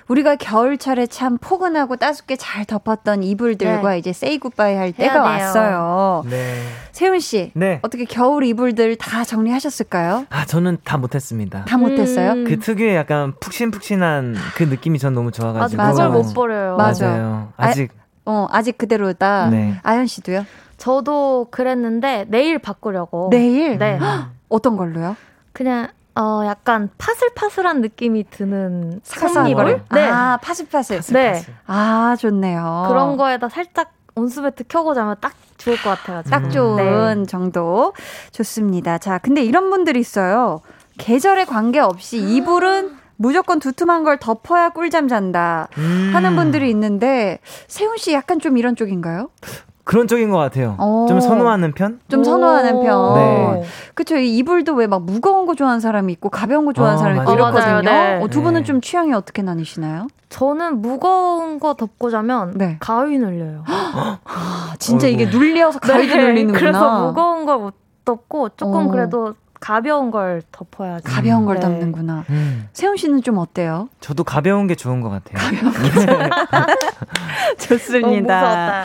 [0.09, 3.99] 우리가 겨울철에 참 포근하고 따숩게 잘 덮었던 이불들과 네.
[3.99, 5.23] 이제 세이 굿바이 할 때가 돼요.
[5.23, 6.25] 왔어요.
[6.29, 6.63] 네.
[6.91, 7.79] 세훈 씨, 네.
[7.83, 10.27] 어떻게 겨울 이불들 다 정리하셨을까요?
[10.29, 11.65] 아, 저는 다 못했습니다.
[11.65, 12.33] 다 못했어요?
[12.33, 12.45] 음.
[12.45, 15.83] 그 특유의 약간 푹신푹신한 그 느낌이 전 너무 아, 좋아가지고.
[15.83, 16.09] 맞아.
[16.09, 16.77] 그걸 못 버려요.
[16.77, 17.09] 맞아.
[17.09, 17.53] 맞아요.
[17.57, 17.91] 아, 아직
[18.25, 19.49] 어, 아직 그대로다.
[19.51, 19.79] 네.
[19.83, 20.45] 아연 씨도요?
[20.77, 23.29] 저도 그랬는데 내일 바꾸려고.
[23.31, 23.79] 내일?
[23.79, 23.99] 네.
[24.49, 25.17] 어떤 걸로요?
[25.53, 29.01] 그냥 어 약간 파슬파슬한 느낌이 드는?
[29.55, 29.85] 걸?
[29.93, 30.09] 네.
[30.09, 31.01] 아, 파슬파슬.
[31.13, 31.43] 네.
[31.67, 32.87] 아, 좋네요.
[32.89, 36.31] 그런 거에다 살짝 온수매트 켜고 자면 딱 좋을 것 같아가지고.
[36.31, 37.95] 딱 좋은 정도.
[38.33, 38.99] 좋습니다.
[38.99, 40.61] 자, 근데 이런 분들이 있어요.
[40.99, 48.13] 계절에 관계없이 이불은 무조건 두툼한 걸 덮어야 꿀잠 잔다 음, 하는 분들이 있는데 세훈 씨
[48.13, 49.29] 약간 좀 이런 쪽인가요?
[49.85, 50.75] 그런 쪽인 것 같아요.
[50.79, 51.07] 어.
[51.09, 52.01] 좀 선호하는 편?
[52.09, 53.15] 좀 선호하는 편.
[53.15, 53.63] 네.
[53.95, 54.17] 그쵸.
[54.17, 57.35] 이 이불도 왜 막 무거운 거 좋아하는 사람이 있고 가벼운 거 좋아하는 어, 사람이 있고
[57.37, 57.51] 맞아요.
[57.53, 57.83] 이렇거든요.
[57.91, 58.21] 네.
[58.23, 58.65] 어, 두 분은 네.
[58.65, 60.09] 좀 취향이 어떻게 나뉘시나요?
[60.29, 62.77] 저는 무거운 거 덮고 자면 네.
[62.81, 63.65] 가위 눌려요.
[63.67, 65.21] 아, 진짜 어이구.
[65.23, 66.59] 이게 눌려서 가위도 네, 눌리는구나.
[66.59, 67.75] 그래서 무거운 걸 못
[68.05, 68.91] 덮고 조금 어.
[68.91, 71.05] 그래도 가벼운 걸 덮어야지.
[71.07, 71.61] 가벼운 걸 네.
[71.61, 72.25] 덮는구나.
[72.31, 73.89] 음, 세훈 씨는 좀 어때요?
[74.01, 75.39] 저도 가벼운 게 좋은 것 같아요.
[77.59, 78.09] 좋습니다.
[78.09, 78.11] 어,
[78.41, 78.85] 무서웠다.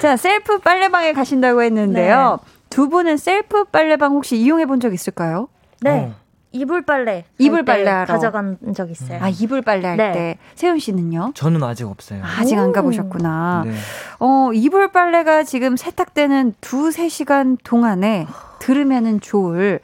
[0.00, 2.38] 자, 셀프 빨래방에 가신다고 했는데요.
[2.70, 5.48] 두 분은 셀프 빨래방 혹시 이용해 본 적 있을까요?
[5.80, 5.90] 네.
[5.90, 6.14] 어.
[6.52, 7.24] 이불 빨래.
[7.38, 9.18] 이불 빨래 하러 가져간 적 있어요.
[9.22, 10.12] 아, 이불 빨래 할 네.
[10.12, 10.38] 때.
[10.54, 11.32] 세운 씨는요?
[11.34, 12.22] 저는 아직 없어요.
[12.22, 13.64] 아직 안 가보셨구나.
[13.66, 13.72] 네.
[14.20, 18.26] 어, 이불 빨래가 지금 세탁되는 두세 시간 동안에
[18.60, 19.80] 들으면은 좋을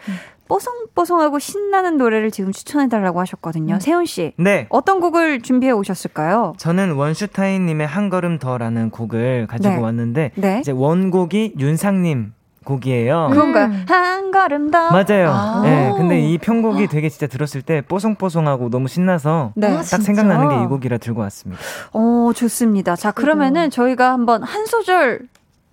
[0.49, 3.75] 뽀송뽀송하고 신나는 노래를 지금 추천해달라고 하셨거든요.
[3.75, 3.81] 음.
[3.81, 4.33] 세훈 씨.
[4.39, 4.67] 네.
[4.71, 6.55] 어떤 곡을 준비해 오셨을까요?
[6.57, 9.81] 저는 원슈타인님의 한 걸음 더라는 곡을 가지고 네.
[9.81, 10.61] 왔는데 네.
[10.61, 12.33] 이제 원곡이 윤상님
[12.69, 13.29] 곡이에요.
[13.33, 13.65] 그런가요?
[13.67, 13.85] 음.
[13.89, 14.91] 한 걸음 더.
[14.91, 15.31] 맞아요.
[15.31, 15.61] 아.
[15.65, 19.69] 네, 근데 이 편곡이 되게 진짜 들었을 때 뽀송뽀송하고 너무 신나서 네.
[19.77, 21.63] 딱 생각나는 게 이 곡이라 들고 왔습니다.
[21.93, 22.95] 어, 좋습니다.
[22.97, 25.21] 자, 그러면은 저희가 한번 한 소절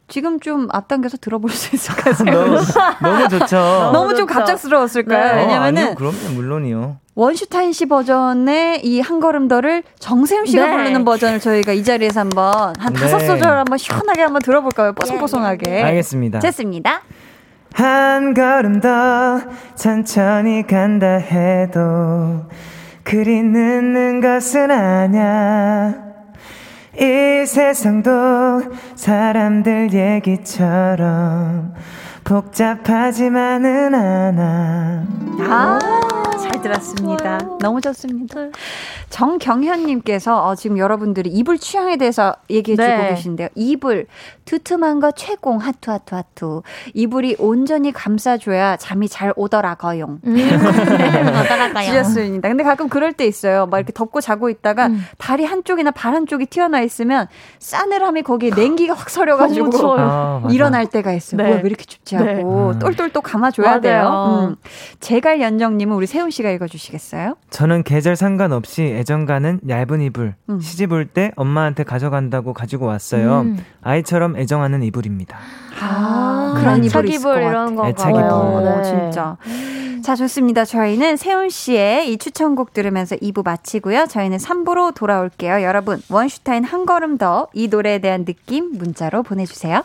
[0.07, 2.13] 지금 좀 앞당겨서 들어볼 수 있을까요?
[2.23, 2.59] 너무,
[3.01, 3.57] 너무 좋죠.
[3.91, 4.25] 너무 좀.
[4.27, 5.33] 갑작스러웠을까요?
[5.35, 5.41] 네.
[5.41, 6.97] 왜냐면은 어, 아니요, 그럼요, 물론이요.
[7.15, 10.71] 원슈타인 씨 버전의 이 한 걸음 더를 정세훈 씨가 네.
[10.71, 12.99] 부르는 버전을 저희가 이 자리에서 한번 한 네.
[12.99, 14.93] 다섯 소절 한번 시원하게 한번 들어볼까요?
[14.93, 15.81] 뽀송뽀송하게.
[15.83, 16.39] 알겠습니다.
[16.39, 17.01] 됐습니다.
[17.73, 19.39] 한 걸음 더
[19.75, 22.43] 천천히 간다 해도
[23.03, 25.93] 그리 늦는 것은 아냐
[26.99, 28.11] 이 세상도
[28.95, 31.73] 사람들 얘기처럼
[32.25, 35.05] 복잡하지만은 않아
[35.47, 35.79] 아,
[36.41, 37.37] 잘 들었습니다.
[37.61, 38.39] 너무 좋습니다.
[39.15, 43.09] 정경현님께서 어, 지금 여러분들이 이불 취향에 대해서 얘기해주고 네.
[43.11, 43.47] 계신데요.
[43.55, 44.07] 이불
[44.43, 46.63] 두툼한 거 최공 하투 하투 하투.
[46.93, 50.19] 이불이 온전히 감싸줘야 잠이 잘 오더라고요.
[50.21, 50.35] 음.
[51.39, 51.85] 어떠랄까요?
[51.85, 52.49] 주셨습니다.
[52.49, 53.67] 근데 가끔 그럴 때 있어요.
[53.67, 55.05] 막 이렇게 덮고 자고 있다가 음.
[55.17, 57.27] 다리 한쪽이나 발 한쪽이 튀어나와 있으면
[57.59, 59.95] 싸늘함이 거기에 냉기가 확 서려가지고.
[59.97, 60.43] 아.
[60.51, 61.37] 일어날 때가 있어요.
[61.41, 61.47] 네.
[61.47, 62.33] 뭐야, 왜 이렇게 춥지 네.
[62.35, 62.79] 하고 음.
[62.79, 63.81] 똘똘 또 감아줘야 맞아요.
[63.81, 64.47] 돼요.
[64.49, 64.55] 음.
[64.99, 67.35] 제갈 연정님은 우리 세훈 씨가 읽어주시겠어요?
[67.49, 70.59] 저는 계절 상관없이 애정가는 얇은 이불 음.
[70.59, 73.63] 시집 올 때 엄마한테 가져간다고 가지고 왔어요 음.
[73.81, 75.37] 아이처럼 애정하는 이불입니다
[75.79, 78.73] 아, 그런 이불 이불 것 이런 거 애착 어, 이불.
[78.75, 78.83] 네.
[78.83, 79.37] 진짜.
[80.01, 80.65] 자, 좋습니다.
[80.65, 84.05] 저희는 세훈 씨의 이 추천곡 들으면서 2부 마치고요.
[84.07, 85.63] 저희는 3부로 돌아올게요.
[85.63, 89.83] 여러분, 원슈타인 한 걸음 더 이 노래에 대한 느낌 문자로 보내 주세요.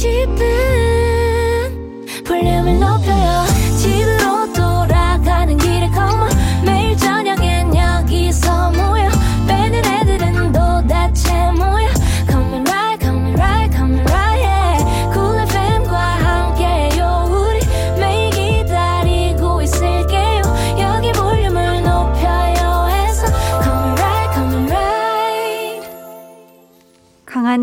[0.00, 0.47] 들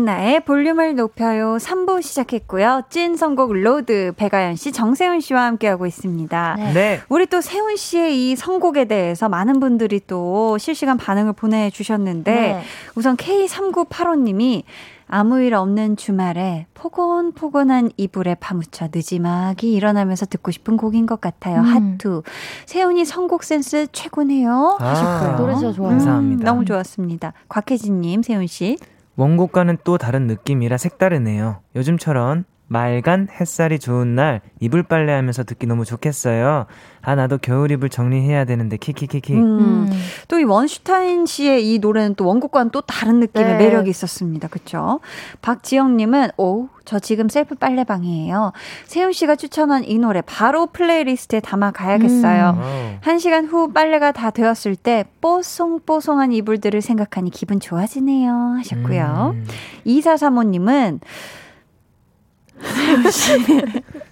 [0.06, 2.82] 강한나의 볼륨을 높여요 3부 시작했고요.
[2.88, 6.54] 찐 선곡 로드 백아연 씨, 정세운 씨와 함께하고 있습니다.
[6.58, 6.72] 네.
[6.72, 12.62] 네 우리 또 세운 씨의 이 선곡에 대해서 많은 분들이 또 실시간 반응을 보내주셨는데 네.
[12.94, 14.62] 우선 K3985님이
[15.08, 21.60] 아무 일 없는 주말에 포근포근한 이불에 파묻혀 늦지막이 일어나면서 듣고 싶은 곡인 것 같아요.
[21.60, 21.64] 음.
[21.94, 22.22] 하트.
[22.66, 24.78] 세운이 선곡 센스 최고네요.
[24.80, 25.36] 아, 하셨고요.
[25.38, 25.90] 노래 진짜 좋아요.
[25.90, 26.44] 감사합니다.
[26.44, 27.34] 너무 좋았습니다.
[27.48, 28.78] 곽혜진님, 세운 씨.
[29.16, 31.60] 원곡과는 또 다른 느낌이라 색다르네요.
[31.74, 36.66] 요즘처럼 맑은 햇살이 좋은 날 이불 빨래 하면서 듣기 너무 좋겠어요.
[37.00, 39.34] 아 나도 겨울 이불 정리해야 되는데 키키키키.
[39.34, 39.88] 음.
[40.26, 43.58] 또이 원슈타인 씨의 이 노래는 또 원곡과는 또 다른 느낌의 네.
[43.58, 44.48] 매력이 있었습니다.
[44.48, 44.98] 그쵸?
[45.42, 48.52] 박지영 님은, 오, 저 지금 셀프 빨래방이에요.
[48.86, 52.58] 세운 씨가 추천한 이 노래 바로 플레이리스트에 담아 가야겠어요.
[52.60, 52.94] 와우.
[53.00, 58.32] 한 시간 후 빨래가 다 되었을 때 뽀송뽀송한 이불들을 생각하니 기분 좋아지네요.
[58.58, 59.34] 하셨고요.
[59.36, 59.46] 음.
[59.84, 61.00] 이사사모님은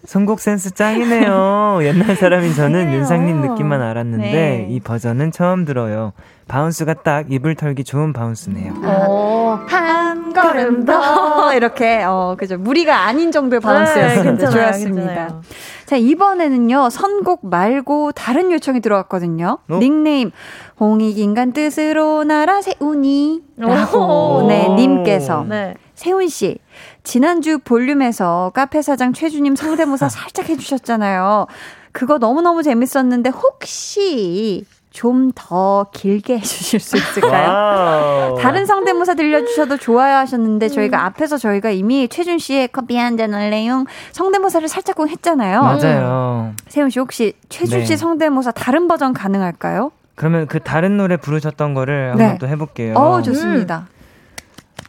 [0.04, 1.78] 선곡 센스 짱이네요.
[1.82, 2.98] 옛날 사람인 저는 그래요.
[2.98, 4.66] 윤상님 느낌만 알았는데 네.
[4.70, 6.12] 이 버전은 처음 들어요.
[6.46, 8.74] bounce가 딱 이불 털기 좋은 bounce네요.
[8.84, 14.46] 어, 한 걸음 더 이렇게 어 그죠 무리가 아닌 정도의 bounce였습니다.
[14.46, 15.06] 네, 좋았습니다.
[15.06, 15.40] 괜찮아요.
[15.86, 19.58] 자 이번에는요 선곡 말고 다른 요청이 들어왔거든요.
[19.70, 19.78] 어?
[19.78, 20.32] 닉네임
[20.78, 23.66] 홍익인간 뜻으로 날아 세훈이 오.
[23.66, 25.74] 라고 네 님께서 네.
[25.94, 26.58] 세훈 씨
[27.04, 31.46] 지난주 볼륨에서 카페 사장 최주님 성대모사 살짝 해주셨잖아요.
[31.92, 38.36] 그거 너무너무 재밌었는데 혹시 좀 더 길게 해주실 수 있을까요?
[38.40, 44.68] 다른 성대모사 들려주셔도 좋아요 하셨는데 저희가 앞에서 저희가 이미 최준 씨의 커피 한잔 할래용 성대모사를
[44.68, 45.62] 살짝쿵 했잖아요.
[45.62, 46.52] 맞아요.
[46.68, 47.84] 세훈 씨 혹시 최준 네.
[47.84, 49.90] 씨 성대모사 다른 버전 가능할까요?
[50.14, 52.22] 그러면 그 다른 노래 부르셨던 거를 네.
[52.22, 52.94] 한번 또 해볼게요.
[52.94, 53.88] 어 좋습니다.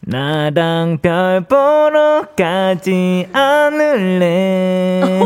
[0.07, 5.01] 나랑 별 보러 가지 않을래.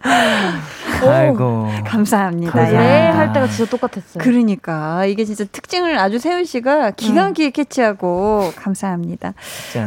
[1.06, 1.68] 아이고.
[1.86, 2.52] 감사합니다.
[2.52, 2.74] 감사합니다.
[2.74, 2.80] 야.
[2.80, 4.22] 네, 할 때가 진짜 똑같았어요.
[4.22, 9.34] 그러니까 이게 진짜 특징을 아주 세훈 씨가 기가 막히게 캐치하고 감사합니다.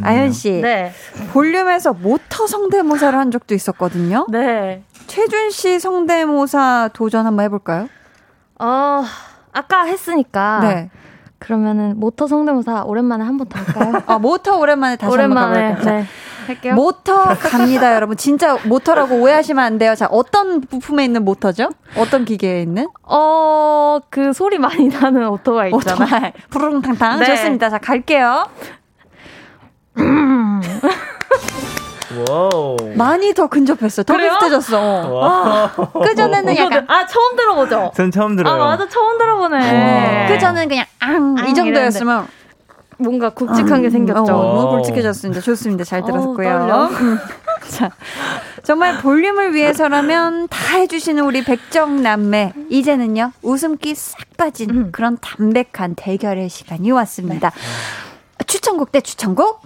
[0.03, 0.91] 아연 씨 네.
[1.31, 4.27] 볼륨에서 모터 성대모사를 한 적도 있었거든요.
[4.29, 4.83] 네.
[5.07, 7.89] 최준 씨 성대모사 도전 한번 해볼까요?
[8.59, 9.03] 어,
[9.51, 10.59] 아까 했으니까.
[10.61, 10.89] 네.
[11.43, 14.01] 그러면은 모터 성대모사 오랜만에 한 번 더 할까요?
[14.07, 15.97] 아 모터 오랜만에 다시 오랜만에 한번 가볼까요?
[16.01, 16.05] 네.
[16.47, 16.73] 할게요.
[16.75, 18.17] 모터 갑니다, 여러분.
[18.17, 19.95] 진짜 모터라고 오해하시면 안 돼요.
[19.95, 21.69] 자, 어떤 부품에 있는 모터죠?
[21.97, 22.87] 어떤 기계에 있는?
[23.03, 26.03] 어, 그 소리 많이 나는 오토바이 있잖아요.
[26.05, 26.31] 오토바이.
[26.49, 27.19] 부르릉탕탕.
[27.19, 27.25] 네.
[27.27, 27.69] 좋습니다.
[27.69, 28.45] 자, 갈게요.
[32.29, 32.77] 와우.
[32.95, 34.03] 많이 더 근접했어.
[34.03, 34.31] 더 그래요?
[34.33, 35.09] 비슷해졌어.
[35.09, 35.71] 와.
[36.03, 37.91] 그 전에는 약간 아, 처음 들어보죠?
[37.95, 38.53] 전 처음 들어요.
[38.53, 38.87] 아, 맞아.
[38.87, 40.27] 처음 들어보네.
[40.29, 42.27] 그 전엔 그냥 앙, 앙 이 정도였으면
[42.99, 44.21] 뭔가 굵직한 게 생겼죠.
[44.21, 44.69] 어, 너무 오.
[44.77, 45.41] 굵직해졌습니다.
[45.41, 45.83] 좋습니다.
[45.83, 46.89] 잘 어우, 들었고요.
[47.69, 47.89] 자,
[48.61, 52.53] 정말 볼륨을 위해서라면 다 해주시는 우리 백정남매.
[52.69, 54.89] 이제는요, 웃음기 싹 빠진 음.
[54.91, 57.51] 그런 담백한 대결의 시간이 왔습니다.
[58.45, 59.61] 추천곡 대 추천곡?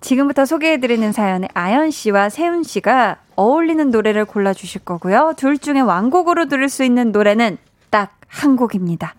[0.00, 5.34] 지금부터 소개해드리는 사연에 아연 씨와 세훈 씨가 어울리는 노래를 골라주실 거고요.
[5.36, 7.58] 둘 중에 완곡으로 들을 수 있는 노래는
[7.90, 9.14] 딱 한 곡입니다.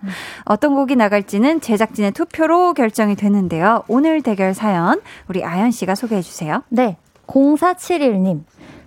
[0.46, 3.84] 어떤 곡이 나갈지는 제작진의 투표로 결정이 되는데요.
[3.88, 6.64] 오늘 대결 사연 우리 아연 씨가 소개해 주세요.
[6.70, 6.98] 네.
[7.28, 8.44] 0471님.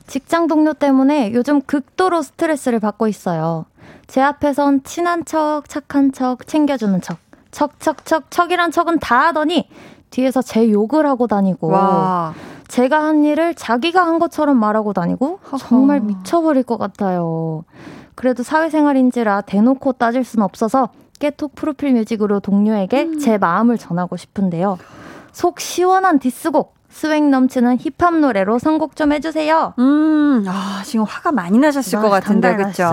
[0.06, 3.66] 직장 동료 때문에 요즘 극도로 스트레스를 받고 있어요.
[4.06, 7.18] 제 앞에선 친한 척, 착한 척, 챙겨주는 척.
[7.50, 9.68] 척, 척, 척, 척이란 척은 다 하더니
[10.14, 12.34] 뒤에서 제 욕을 하고 다니고 와,
[12.68, 17.64] 제가 한 일을 자기가 한 것처럼 말하고 다니고 정말 미쳐버릴 것 같아요.
[18.14, 24.78] 그래도 사회생활인지라 대놓고 따질 순 없어서 깨톡 프로필 뮤직으로 동료에게 제 마음을 전하고 싶은데요.
[25.32, 29.74] 속 시원한 디스곡, swag 넘치는 힙합 노래로 선곡 좀 해주세요.
[29.78, 32.84] 음, 아, 지금 화가 많이 나셨을 것 같은데, 그쵸?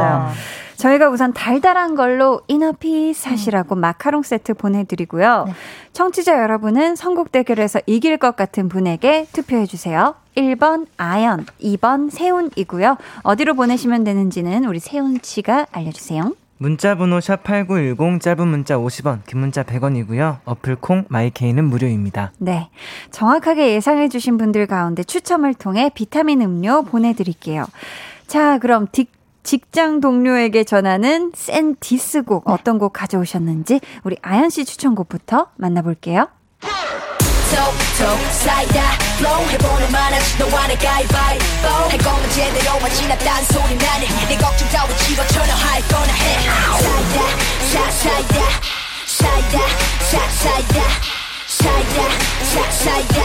[0.78, 5.44] 저희가 우선 달달한 걸로 이너피스 하시라고 마카롱 세트 보내드리고요.
[5.46, 5.54] 네.
[5.94, 10.16] 청취자 여러분은 선곡 대결에서 이길 것 같은 분에게 투표해주세요.
[10.36, 12.98] 1번 아연, 2번 세훈이고요.
[13.22, 16.34] 어디로 보내시면 되는지는 우리 세훈 씨가 알려주세요.
[16.62, 20.42] 문자번호 샵8910 짧은 문자 50원, 긴 문자 100원이고요.
[20.46, 22.34] 어플 콩 마이케이는 무료입니다.
[22.38, 22.70] 네.
[23.10, 27.66] 정확하게 예상해 주신 분들 가운데 추첨을 통해 비타민 음료 보내 드릴게요.
[28.28, 29.08] 자, 그럼 딕
[29.42, 36.28] 직장 동료에게 전하는 센 디스곡 어떤 곡 가져오셨는지 우리 아연 씨 추천곡부터 만나볼게요.
[37.52, 38.82] 톡톡 사이다.
[39.18, 44.08] Flow 해보는 만하지 너와 내 가위바위보 할 거면 제대로 하지 나 딴 소리 나네.
[44.28, 46.40] 네 걱정 따위 집어쳐놔 할 거나 해.
[46.82, 47.28] 사이다
[47.72, 48.36] 사 사이다.
[49.06, 49.60] 사이다
[50.10, 51.21] 사 사이다
[51.62, 53.22] 사 사이다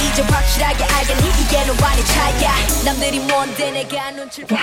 [0.00, 2.50] 이제 확실하게 알겠니 이게 너와의 차이야
[2.84, 4.56] 남들이 뭔데 내가 눈치를 봐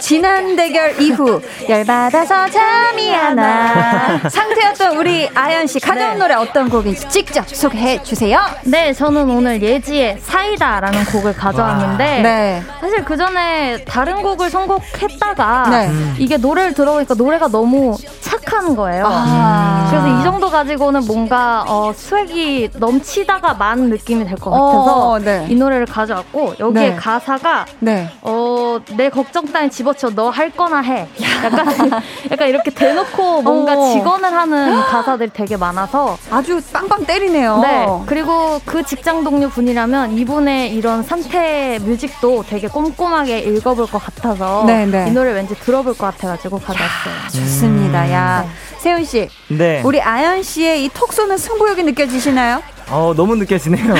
[0.00, 4.20] 지난 대결 이후 열받아서 잠이 안 와.
[4.28, 6.18] 상태였던 우리 아연 씨 가져온 네.
[6.18, 8.40] 노래 어떤 곡인지 직접 소개해 주세요.
[8.64, 12.62] 네, 저는 오늘 예지의 사이다라는 곡을 가져왔는데 네.
[12.80, 15.90] 사실 그 전에 다른 곡을 선곡했다가 네.
[16.18, 19.06] 이게 노래를 들어보니까 노래가 너무 착한 거예요.
[19.08, 19.86] 아.
[19.90, 21.92] 그래서 이 정도 가지고는 뭔가 어,
[22.26, 25.46] 스웩이 넘치다가 만 느낌이 될 것 같아서 어, 네.
[25.48, 26.96] 이 노래를 가져왔고 여기에 네.
[26.96, 28.08] 가사가 네.
[28.22, 31.08] 어, 내 걱정 따위 집어쳐 너 할 거나 해.
[31.42, 31.66] 약간
[32.30, 33.92] 약간 이렇게 대놓고 뭔가 어.
[33.92, 37.58] 직언을 하는 가사들이 되게 많아서 아주 빵빵 때리네요.
[37.58, 37.86] 네.
[38.06, 44.86] 그리고 그 직장 동료 분이라면 이분의 이런 상태 뮤직도 되게 꼼꼼하게 읽어볼 것 같아서 네,
[44.86, 45.06] 네.
[45.08, 47.14] 이 노래 왠지 들어볼 것 같아가지고 가져왔어요.
[47.32, 48.12] 좋습니다.
[48.12, 48.44] 야,
[48.78, 49.82] 세훈 씨, 네.
[49.84, 52.62] 우리 아연 씨의 이 톡 쏘는 승부욕이 느껴지시나요?
[52.90, 53.94] 어, 너무 느껴지네요.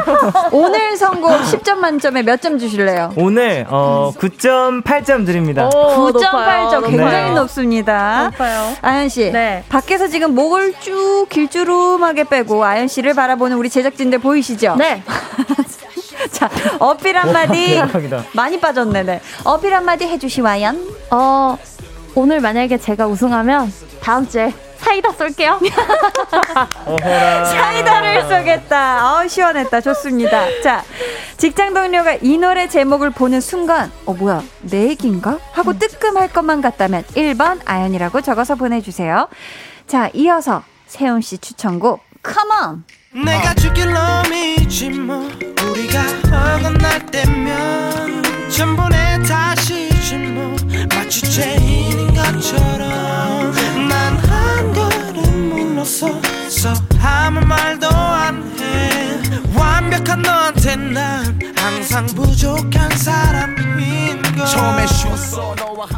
[0.52, 3.12] 오늘 선곡 10점 만점에 몇 점 주실래요?
[3.16, 5.66] 오늘 어, 9.8점 드립니다.
[5.66, 7.34] 오, 9.8점 굉장히 네.
[7.34, 8.24] 높습니다.
[8.30, 8.74] 높아요.
[8.80, 9.62] 아연 씨, 네.
[9.68, 14.76] 밖에서 지금 목을 쭉 길주름하게 빼고 아연 씨를 바라보는 우리 제작진들 보이시죠?
[14.76, 15.02] 네.
[16.32, 17.78] 자, 어필 한마디.
[18.32, 19.20] 많이 빠졌네, 네.
[19.44, 20.80] 어필 한마디 해주시와연.
[21.10, 21.58] 어,
[22.14, 25.60] 오늘 만약에 제가 우승하면 다음 주에 사이다 쏠게요.
[27.44, 29.20] 사이다를 쏘겠다.
[29.20, 29.80] 어 시원했다.
[29.82, 30.46] 좋습니다.
[30.62, 30.82] 자,
[31.36, 35.38] 직장 동료가 이 노래 제목을 보는 순간, 어, 뭐야, 내 얘기인가?
[35.52, 39.28] 하고 뜨끔할 것만 같다면 1번 아연이라고 적어서 보내주세요.
[39.86, 42.84] 자, 이어서 세훈 씨 추천곡, Come on!
[43.24, 45.28] 내가 죽일 놈이지 뭐
[45.70, 46.00] 우리가
[46.56, 49.79] 어긋날 때면 전부 내 탓이지 뭐
[50.94, 53.39] 마치 죄인인 것처럼
[55.80, 56.08] 없어
[56.46, 56.72] so
[57.02, 58.90] 아무 말도 안 해
[59.56, 64.46] 완벽한 너한테 난 항상 부족한 사람인 걸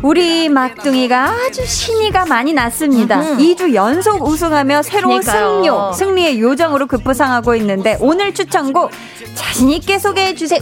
[0.02, 3.20] 우리 막둥이가 아주 신이가 많이 났습니다.
[3.20, 3.38] 음.
[3.38, 5.62] 2주 연속 우승하며 새로운 그러니까요.
[5.62, 8.90] 승료, 승리의 요정으로 급부상하고 있는데 오늘 추천곡
[9.34, 10.60] 자신 있게 소개해 주세요.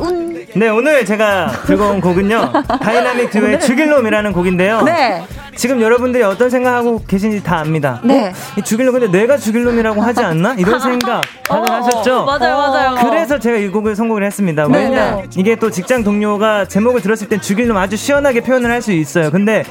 [0.55, 2.53] 네, 오늘 제가 들고 온 곡은요.
[2.83, 3.59] 다이나믹 듀오의 네.
[3.61, 4.83] 죽일 놈이라는 곡인데요.
[4.83, 5.25] 네.
[5.57, 8.01] 지금 여러분들이 어떤 생각하고 계신지 다 압니다.
[8.05, 8.33] 네.
[8.59, 8.61] 어?
[8.63, 10.55] 죽일 놈 근데 내가 죽일 놈이라고 하지 않나?
[10.55, 12.25] 이런 생각 다들 하셨죠?
[12.25, 12.95] 맞아요, 맞아요.
[13.01, 14.67] 그래서 제가 이 곡을 선곡을 했습니다.
[14.69, 15.25] 네, 왜냐 네.
[15.37, 19.31] 이게 또 직장 동료가 제목을 들었을 땐 죽일 놈 아주 시원하게 표현을 할 수 있어요.
[19.31, 19.63] 근데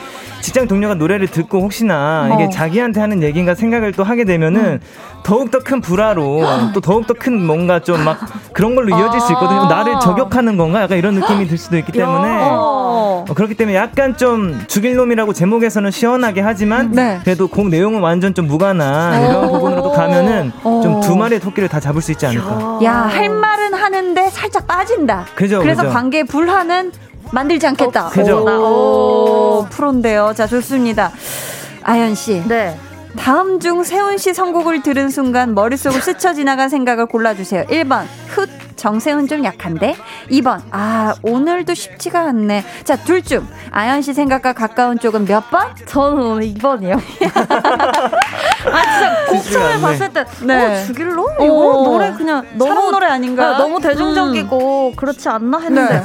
[0.42, 2.50] 직장 동료가 노래를 듣고 혹시나 이게 어.
[2.50, 4.80] 자기한테 하는 얘기인가 생각을 또 하게 되면은
[5.24, 6.42] 더욱 더 큰 불화로
[6.74, 8.20] 또 더욱 더 큰 뭔가 좀 막
[8.54, 9.66] 그런 걸로 이어질 수 있거든요.
[9.68, 10.82] 나를 저격하는 건가?
[10.84, 12.30] 약간 이런 느낌이 들 수도 있기 때문에
[13.00, 13.26] 어.
[13.28, 17.20] 어, 그렇기 때문에 약간 좀 죽일 놈이라고 제목에서는 시원하게 하지만 네.
[17.24, 20.82] 그래도 곡 내용은 완전 좀 무관한 이런 부분으로도 가면은 어.
[20.84, 22.80] 좀두 마리의 토끼를 다 잡을 수 있지 않을까.
[22.84, 25.26] 야, 할 말은 하는데 살짝 빠진다.
[25.36, 25.94] 그죠, 그래서 그죠.
[25.94, 26.92] 관계 불화는
[27.32, 28.10] 만들지 않겠다.
[28.10, 28.44] 그죠.
[28.44, 30.34] 오, 프로인데요.
[30.36, 31.12] 자, 좋습니다.
[31.84, 32.44] 아연 씨.
[32.48, 32.78] 네.
[33.18, 37.66] 다음 중 세훈 씨 선곡을 들은 순간 머릿속을 스쳐 지나간 생각을 골라주세요.
[37.66, 38.46] 1번, 훗,
[38.80, 39.96] 정세훈 좀 약한데?
[40.32, 42.64] 2번, 아, 오늘도 쉽지가 않네.
[42.86, 45.76] 자, 둘 중, 아연 씨 생각과 가까운 쪽은 몇 번?
[45.86, 47.00] 저는 오늘 2번이요.
[48.66, 49.82] 아, 진짜 곡 쉽지가 처음에 않네.
[49.82, 50.82] 봤을 때, 네.
[50.82, 51.30] 어, 죽일로?
[51.42, 51.84] 이거 오.
[51.86, 52.92] 노래 그냥 너무.
[52.92, 53.56] 노래 아닌가?
[53.56, 56.04] 아, 너무 대중적이고, 그렇지 않나 했는데.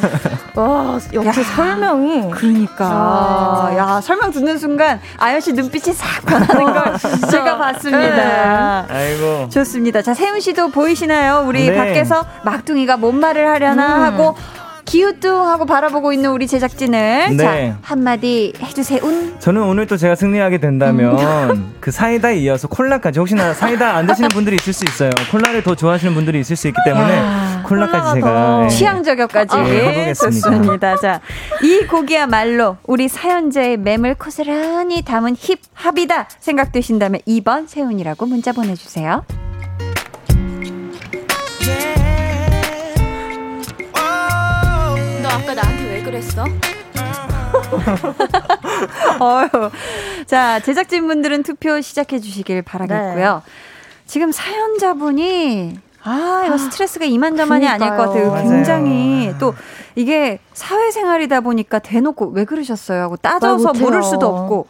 [0.54, 1.44] 와, 역시 야.
[1.44, 2.30] 설명이.
[2.30, 2.84] 그러니까.
[2.86, 3.74] 아.
[3.76, 6.96] 야, 설명 듣는 순간 아연 씨 눈빛이 싹 변하는 걸
[7.30, 8.86] 제가 봤습니다.
[8.88, 9.48] 아이고.
[9.50, 10.02] 좋습니다.
[10.02, 11.44] 자, 세훈 씨도 보이시나요?
[11.46, 11.76] 우리 네.
[11.76, 14.36] 밖에서 막둥이가 뭔 말을 하려나 하고
[14.84, 17.36] 기우뚱하고 바라보고 있는 우리 제작진을 네.
[17.36, 19.00] 자, 한마디 해주세요.
[19.02, 19.38] 운.
[19.40, 24.56] 저는 오늘 또 제가 승리하게 된다면 그 사이다에 이어서 콜라까지 혹시나 사이다 안 드시는 분들이
[24.56, 25.10] 있을 수 있어요.
[25.30, 27.22] 콜라를 더 좋아하시는 분들이 있을 수 있기 때문에
[27.64, 28.68] 콜라까지 제가 더 예.
[28.68, 30.50] 취향 저격까지 네, 해보겠습니다.
[30.50, 30.96] 좋습니다.
[30.96, 31.20] 자,
[31.62, 39.24] 이 곡이야말로 우리 사연자의 맴을 고스란히 담은 힙합이다 생각되신다면 2번 세훈이라고 문자 보내주세요.
[46.14, 46.44] 그랬어?
[49.18, 49.70] 어휴.
[50.26, 53.42] 자, 제작진분들은 투표 시작해 주시길 바라겠고요.
[53.44, 53.52] 네.
[54.06, 58.30] 지금 사연자분이 아, 이거 스트레스가 이만저만이 아닐 것 같아요.
[58.30, 58.48] 그러니까요.
[58.48, 59.38] 굉장히 맞아요.
[59.38, 59.54] 또
[59.96, 63.02] 이게 사회생활이다 보니까 대놓고 왜 그러셨어요?
[63.02, 63.72] 하고 따져서.
[63.72, 64.68] 물을 수도 없고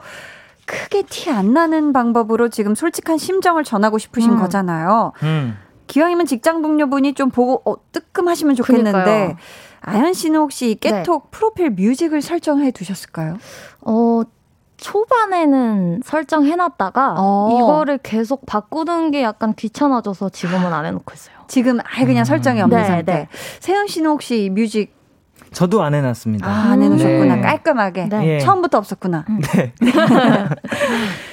[0.65, 4.39] 크게 티 안 나는 방법으로 지금 솔직한 심정을 전하고 싶으신 음.
[4.39, 5.13] 거잖아요.
[5.23, 5.59] 음.
[5.89, 9.37] 기왕이면 직장 동료분이 좀 보고 어, 뜨끔하시면 좋겠는데 그러니까요.
[9.87, 13.37] 아연 씨는 혹시 이 깨톡 프로필 뮤직을 설정해 두셨을까요?
[13.83, 14.23] 어,
[14.77, 17.59] 초반에는 설정해놨다가 어.
[17.59, 21.37] 이거를 계속 바꾸는 게 약간 귀찮아져서 지금은 안 해놓고 있어요.
[21.49, 23.13] 지금 아예 그냥 설정이 없는 네, 상태.
[23.13, 23.29] 네.
[23.61, 24.93] 세영 씨는 혹시 뮤직
[25.53, 26.47] 저도 안 해놨습니다.
[26.49, 27.37] 아, 안 해놓으셨구나.
[27.37, 27.41] 네.
[27.43, 28.09] 깔끔하게.
[28.09, 28.27] 네.
[28.27, 28.39] 예.
[28.41, 29.25] 처음부터 없었구나.
[29.55, 29.73] 네.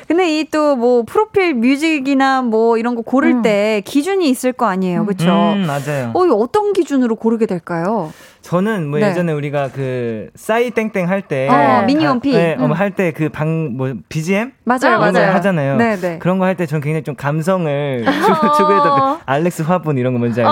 [0.07, 3.41] 근데 이 또 뭐 프로필 뮤직이나 뭐 이런 거 고를 음.
[3.41, 5.05] 때 기준이 있을 거 아니에요.
[5.05, 5.25] 그렇죠?
[5.25, 6.11] 음, 맞아요.
[6.13, 8.11] 어, 이거 어떤 기준으로 고르게 될까요?
[8.41, 9.09] 저는 뭐 네.
[9.09, 12.31] 예전에 우리가 그 싸이 땡땡 할때 어, 미니홈피.
[12.33, 12.71] 네, 음.
[12.71, 15.31] 할때 그 방 뭐 BGM 맞아요, 맞아요.
[15.33, 15.77] 하잖아요.
[15.77, 16.17] 네, 네.
[16.19, 18.11] 그런 거 할때 저는 굉장히 좀 감성을 추-
[18.57, 20.51] 추구했던 그 알렉스 화분 이런 거 뭔지 알죠?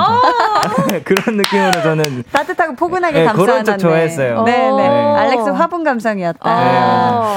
[1.03, 4.43] 그런 느낌으로 저는 따뜻하고 포근하게 네, 감싸는 쪽 좋아했어요.
[4.43, 4.87] 네, 네.
[4.87, 5.15] 어.
[5.15, 6.59] 알렉스 화분 감성이었다.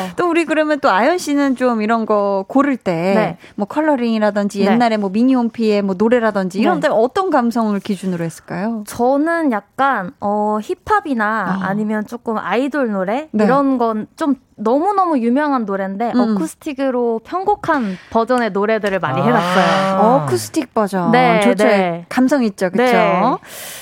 [0.07, 0.13] 네.
[0.17, 3.39] 또 우리 그러면 또 아연 씨는 좀 이런 거 고를 때 네.
[3.55, 4.73] 뭐 컬러링이라든지 네.
[4.73, 6.89] 옛날에 뭐 미니홈피의 뭐 노래라든지 이런 네.
[6.89, 8.85] 데 어떤 감성을 기준으로 했을까요?
[8.87, 11.67] 저는 약간 어 힙합이나 아.
[11.67, 13.45] 아니면 조금 아이돌 노래 네.
[13.45, 16.37] 이런 건 좀 너무 너무 유명한 노래인데 음.
[16.37, 19.25] 어쿠스틱으로 편곡한 버전의 노래들을 많이 아.
[19.25, 20.01] 해놨어요.
[20.01, 21.11] 어쿠스틱 버전.
[21.13, 21.65] 네, 좋죠.
[21.65, 22.07] 네.
[22.09, 22.71] 감성 있죠.
[22.71, 22.93] 그렇죠?
[22.93, 23.23] 네.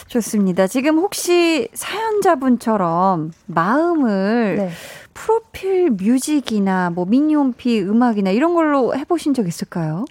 [0.07, 0.66] 좋습니다.
[0.66, 4.70] 지금 혹시 사연자분처럼 마음을 네.
[5.14, 10.05] 프로필 뮤직이나 뭐 미니홈피 음악이나 이런 걸로 해보신 적 있을까요?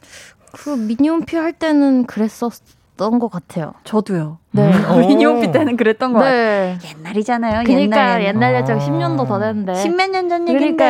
[0.52, 3.74] 그 미니홈피 할 때는 그랬었 던 것 같아요.
[3.86, 4.38] 저도요.
[4.52, 4.72] 네.
[4.91, 4.97] 오.
[5.00, 6.36] 미니홈피 때는 그랬던 것 같아요.
[6.36, 6.78] 네.
[7.00, 7.64] 옛날이잖아요.
[7.66, 8.24] 그러니까 옛날.
[8.26, 8.86] 옛날 예적 아.
[8.86, 9.74] 10년도 더 됐는데.
[9.76, 10.86] 십몇 년 전 얘기인데.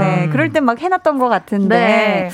[0.00, 0.28] 네.
[0.32, 1.76] 그럴 땐 막 해놨던 것 같은데.
[1.76, 2.30] 네.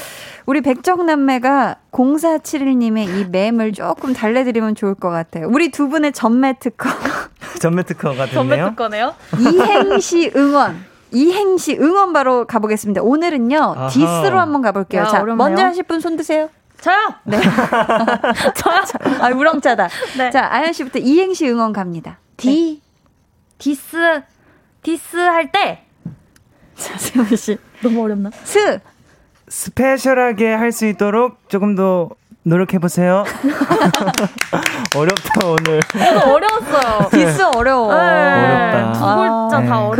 [0.46, 5.48] 우리 백정남매가 0471님의 이 맴을 조금 달래드리면 좋을 것 같아요.
[5.48, 6.88] 우리 두 분의 전매 특허.
[7.60, 8.74] 전매 특허가 됐네요.
[8.74, 9.14] 거네요.
[9.38, 10.84] 이행시 응원.
[11.12, 13.02] 이행시 응원 바로 가보겠습니다.
[13.02, 13.88] 오늘은요, 아하.
[13.88, 15.02] 디스로 한번 가볼게요.
[15.02, 15.36] 야, 자, 어렵네요.
[15.36, 16.48] 먼저 하실 분 손 드세요.
[16.80, 17.14] 저요.
[17.24, 17.38] 네.
[19.20, 19.88] 아, 우렁차다.
[20.18, 20.30] 네.
[20.30, 22.18] 자, 아연 씨부터 이행시 응원 갑니다.
[22.36, 22.80] 디
[23.58, 24.22] 디스
[24.82, 25.84] 디스 할 때
[26.76, 27.58] 자, 세운 씨.
[27.82, 28.30] 너무 어렵나?
[28.44, 28.80] 스.
[29.48, 32.08] special하게 할 수 있도록 조금 더
[32.42, 33.24] 노력해보세요.
[34.96, 35.80] 어렵다, 오늘.
[36.24, 37.08] 어려웠어요.
[37.12, 37.92] 디스 어려워.
[37.94, 38.00] 네.
[38.00, 38.92] 어렵다.
[38.92, 39.92] 두 글자 다 어려웠어요.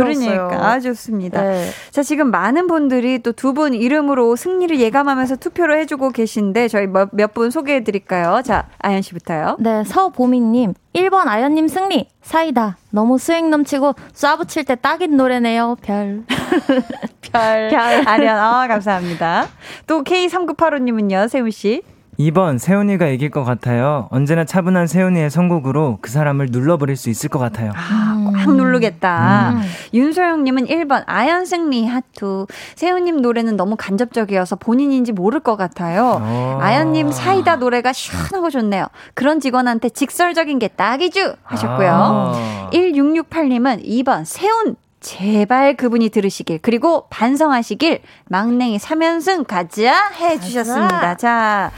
[0.47, 1.41] 그러니까 아 좋습니다.
[1.41, 1.69] 네.
[1.91, 7.51] 자 지금 많은 분들이 또 두 분 이름으로 승리를 예감하면서 투표를 해주고 계신데 저희 몇분
[7.51, 8.41] 소개해드릴까요?
[8.43, 9.57] 자 아연 씨부터요.
[9.59, 10.73] 네, 서보미님.
[10.95, 12.07] 1번 아연님 승리.
[12.21, 12.77] 사이다.
[12.91, 15.77] 너무 수행 넘치고 쏴붙일 때 딱인 노래네요.
[15.81, 16.23] 별.
[17.31, 18.07] 별, 별.
[18.07, 19.47] 아련, 아, 감사합니다.
[19.87, 21.81] 또 K3985님은요, 세훈씨.
[22.21, 24.07] 2번 세훈이가 이길 것 같아요.
[24.11, 27.71] 언제나 차분한 세훈이의 선곡으로 그 사람을 눌러버릴 수 있을 것 같아요.
[27.75, 29.51] 아, 꽉 누르겠다.
[29.51, 29.61] 음.
[29.93, 32.47] 윤소영님은 1번 아연 승리 하투.
[32.75, 36.19] 세훈님 노래는 너무 간접적이어서 본인인지 모를 것 같아요.
[36.21, 36.59] 어.
[36.61, 38.87] 아연님 사이다 노래가 시원하고 좋네요.
[39.13, 41.91] 그런 직원한테 직설적인 게 딱이죠 하셨고요.
[41.91, 42.69] 아.
[42.73, 51.17] 1668님은 2번 세훈 제발 그분이 들으시길 그리고 반성하시길 막냉이 3연승 가자 해주셨습니다.
[51.17, 51.71] 자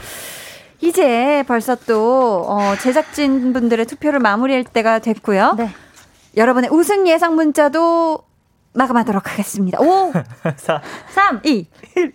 [0.80, 5.54] 이제 벌써 또 어, 제작진 분들의 투표를 마무리할 때가 됐고요.
[5.56, 5.70] 네.
[6.36, 8.18] 여러분의 우승 예상 문자도
[8.74, 9.78] 마감하도록 하겠습니다.
[9.80, 10.12] 5,
[10.56, 11.66] 4, 3, 2,
[11.96, 12.12] 1.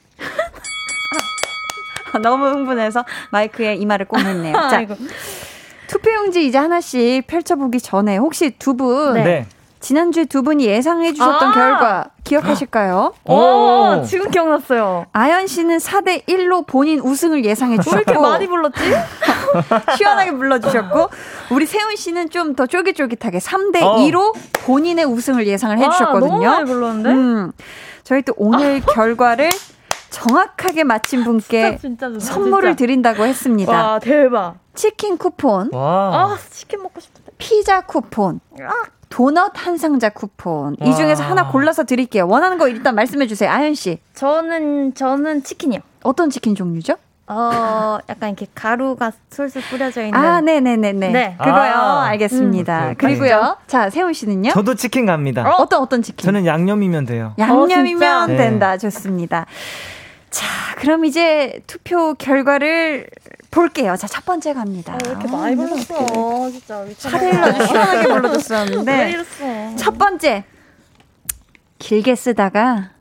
[2.22, 4.53] 너무 흥분해서 마이크에 이마를 꼭 냈네요.
[4.70, 4.86] 자.
[5.88, 9.47] 투표용지 이제 하나씩 펼쳐보기 전에 혹시 두 분 네.
[9.80, 11.53] 지난주에 두 분이 예상해 주셨던 아!
[11.53, 13.13] 결과 기억하실까요?
[13.25, 14.03] 오, 오.
[14.05, 15.05] 지금 기억났어요.
[15.13, 18.80] 아연 씨는 4대 1로 본인 우승을 예상해 왜 이렇게 주셨고 많이 불렀지?
[19.97, 21.09] 시원하게 불러 주셨고
[21.51, 23.95] 우리 세훈 씨는 좀 더 쫄깃쫄깃하게 3대 어.
[23.97, 24.34] 2로
[24.65, 26.27] 본인의 우승을 예상을 아, 해주셨거든요.
[26.32, 27.09] 너무 많이 불렀는데?
[27.11, 27.51] 음,
[28.03, 29.49] 저희 또 오늘 결과를
[30.09, 32.19] 정확하게 맞힌 분께 진짜 좋다.
[32.19, 33.71] 선물을 드린다고 했습니다.
[33.71, 34.55] 와, 대박.
[34.73, 35.82] 치킨 쿠폰, 와.
[36.34, 37.32] 아, 치킨 먹고 싶은데.
[37.38, 38.39] 피자 쿠폰,
[39.10, 40.95] 도넛 한 상자 쿠폰 이 와.
[40.95, 42.28] 중에서 하나 골라서 드릴게요.
[42.28, 43.49] 원하는 거 일단 말씀해 주세요.
[43.49, 45.80] 아연 씨 저는, 저는 치킨이요.
[46.03, 46.95] 어떤 치킨 종류죠?
[47.32, 50.20] 어, 약간 이렇게 가루가 솔솔 뿌려져 있는.
[50.20, 51.10] 아, 네네네네.
[51.10, 51.36] 네.
[51.38, 51.74] 그거요.
[51.74, 52.05] 아.
[52.07, 52.89] 알겠습니다.
[52.89, 53.57] 음, 그리고요.
[53.68, 54.51] 자, 세훈 씨는요?
[54.51, 55.47] 저도 치킨 갑니다.
[55.47, 55.68] 어?
[55.70, 56.26] 떤 어떤 치킨?
[56.26, 57.36] 저는 양념이면 돼요.
[57.38, 58.36] 양념이면 어?
[58.36, 58.78] 된다.
[58.78, 59.45] 좋습니다.
[60.32, 60.47] 자,
[60.78, 63.07] 그럼 이제 투표 결과를
[63.52, 63.95] 볼게요.
[63.97, 64.97] 자, 첫 번째 갑니다.
[65.04, 66.50] 왜 이렇게 많이 불렀어.
[66.52, 66.86] 진짜.
[66.97, 69.16] 차례를 아주 시원하게 왜 불러줬었는데.
[69.78, 70.43] 첫 번째.
[71.80, 72.91] 길게 쓰다가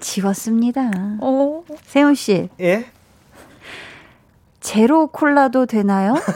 [0.00, 0.90] 지웠습니다.
[1.20, 1.62] 어.
[1.86, 2.86] 세훈 씨, 예?
[4.60, 6.14] 제로 콜라도 되나요?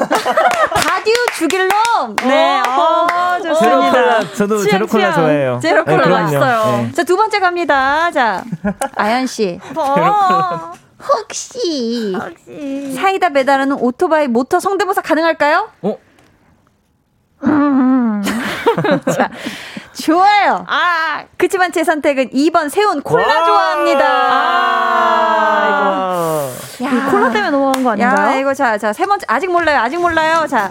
[0.74, 2.14] 다듀 죽일 놈!
[2.16, 3.06] 네, 어,
[3.42, 3.90] 제로 좋습니다.
[3.90, 5.14] 콜라, 저도 취향, 제로 콜라 취향.
[5.14, 5.58] 좋아해요.
[5.60, 6.22] 제로 콜라 그럼요.
[6.22, 6.76] 맛있어요.
[6.82, 6.92] 네.
[6.92, 8.10] 자, 두 번째 갑니다.
[8.12, 8.44] 자,
[8.94, 9.58] 아연 씨.
[11.02, 11.16] 어.
[11.18, 12.92] 혹시 혹시.
[12.94, 15.70] 사이다 배달하는 오토바이 모터 성대모사 가능할까요?
[15.82, 15.96] 어?
[19.14, 19.28] 자,
[19.92, 20.64] 좋아요.
[20.68, 23.44] 아, 그치만 제 선택은 2번 세운 콜라 와.
[23.44, 24.04] 좋아합니다.
[25.72, 26.48] 아.
[26.82, 28.30] 야, 이 콜라 때문에 넘어간 거 아닌가요?
[28.30, 29.80] 야, 이거 자, 자, 세 번째 아직 몰라요.
[29.80, 30.46] 아직 몰라요.
[30.48, 30.70] 자.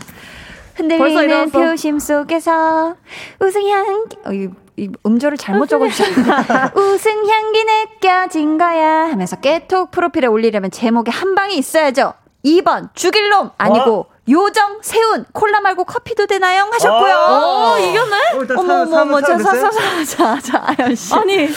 [0.76, 1.50] 흔들리는.
[1.52, 2.96] 표심 속에서
[3.40, 6.32] 우승 향기 어, 이, 이 음절을 잘못 적어주셨는데
[6.80, 12.14] 우승 향기 느껴진 거야 하면서 깨톡 프로필에 올리려면 제목에 한 방이 있어야죠.
[12.46, 16.68] 2번 죽일 놈 아니고 요정 세운 콜라 말고 커피도 되나요?
[16.72, 17.16] 하셨고요.
[17.16, 18.56] 어, 이겼네?
[18.58, 21.14] 어머 어머 어머 자자자자 아연 씨.
[21.14, 21.50] 아니.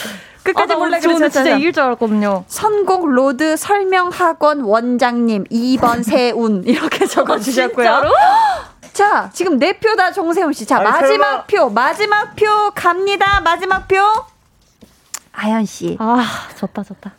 [0.45, 2.45] 끝까지 아, 몰라 저는 그랬잖아 진짜 이길 줄 알았거든요.
[2.47, 7.85] 선곡 로드 설명 학원 원장님 2번 세운 이렇게 적어 주셨고요.
[7.85, 8.11] 진짜로?
[8.93, 10.67] 자, 지금 네 표 다 정세운 씨.
[10.67, 13.41] 자, 아니, 마지막 표, 마지막 표 갑니다.
[13.41, 13.97] 마지막 표.
[15.33, 15.97] 아연 씨.
[15.99, 16.25] 아,
[16.57, 17.13] 졌다, 졌다.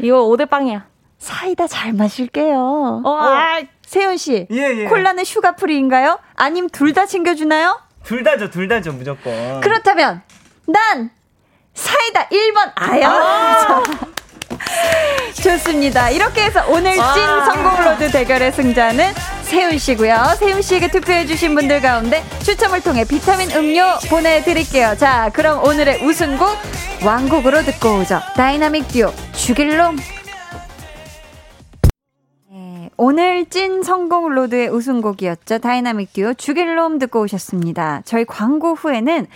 [0.00, 0.84] 이거 5대 빵이야.
[1.18, 3.02] 사이다 잘 마실게요.
[3.04, 4.46] 어, 아, 세운 씨.
[4.50, 4.84] 예, 예.
[4.86, 6.18] 콜라는 sugar free인가요?
[6.34, 7.78] 아님 둘 다 챙겨 주나요?
[8.02, 9.60] 둘 다죠, 둘 다죠, 무조건.
[9.60, 10.22] 그렇다면
[10.66, 11.10] 난
[11.74, 13.10] 사이다 1번 아연.
[13.10, 13.82] 자,
[15.42, 16.10] 좋습니다.
[16.10, 17.02] 이렇게 해서 오늘 찐
[17.44, 19.12] 선곡 로드 대결의 승자는
[19.42, 20.34] 세운 씨고요.
[20.38, 24.96] 세운 씨에게 투표해 주신 분들 가운데 추첨을 통해 비타민 음료 보내 드릴게요.
[24.98, 26.56] 자, 그럼 오늘의 우승곡
[27.04, 28.20] 완곡으로 듣고 오죠.
[28.36, 29.96] 다이나믹 듀오 죽일놈.
[32.50, 35.58] 네, 오늘 찐 선곡 로드의 우승곡이었죠.
[35.58, 38.02] 다이나믹 듀오 죽일놈 듣고 오셨습니다.
[38.06, 39.26] 저희 광고 후에는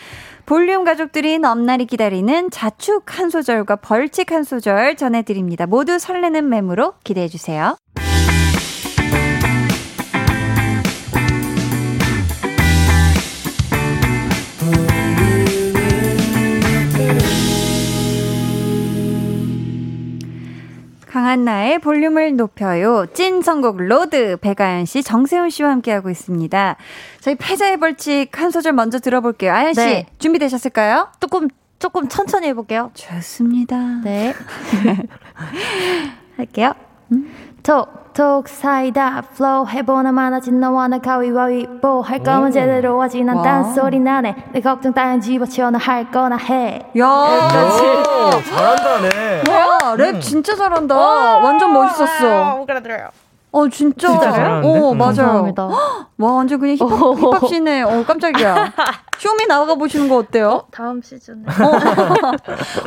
[0.49, 5.67] 볼륨 가족들이 넘날이 기다리는 자축 한 소절과 벌칙 한 소절 전해드립니다.
[5.67, 7.77] 모두 설레는 맴으로 기대해주세요.
[21.19, 23.07] 강한나의 볼륨을 높여요.
[23.13, 26.77] 찐 선곡 로드 백아연 씨, 정세운 씨와 함께하고 있습니다.
[27.21, 29.53] 저희 패자의 벌칙 한 소절 먼저 들어볼게요.
[29.53, 30.07] 아연 씨 네.
[30.21, 31.09] 준비되셨을까요?
[31.19, 31.49] 조금,
[31.81, 32.93] 조금 천천히 해볼게요.
[32.95, 34.01] 좋습니다.
[34.05, 34.33] 네.
[36.39, 36.75] 할게요.
[37.63, 39.23] 톡톡 사이다.
[39.35, 43.23] 플로우 해보나 많아진 너와 나 가위바위보 할 거면 제대로 하지.
[43.25, 43.43] 난 와.
[43.43, 44.35] 딴소리 나네.
[44.53, 46.87] 내 걱정 따윈 집어치워 나할 거나 해.
[46.99, 49.43] 야, 오, 잘한다네.
[49.47, 50.95] 뭐야, 랩 진짜 잘한다.
[50.97, 52.65] 완전 멋있었어.
[53.51, 54.09] 어, 진짜.
[54.09, 54.69] 진짜 잘하는데?
[54.69, 54.99] 어, 음.
[54.99, 55.15] 맞아요.
[55.15, 55.65] 감사합니다.
[55.67, 56.91] 와, 완전 그냥 힙합,
[57.41, 57.83] 힙합시네.
[57.83, 58.73] 어, 깜짝이야.
[59.19, 60.67] 쇼미 나가 보시는 거 어때요?
[60.71, 61.43] 다음 시즌에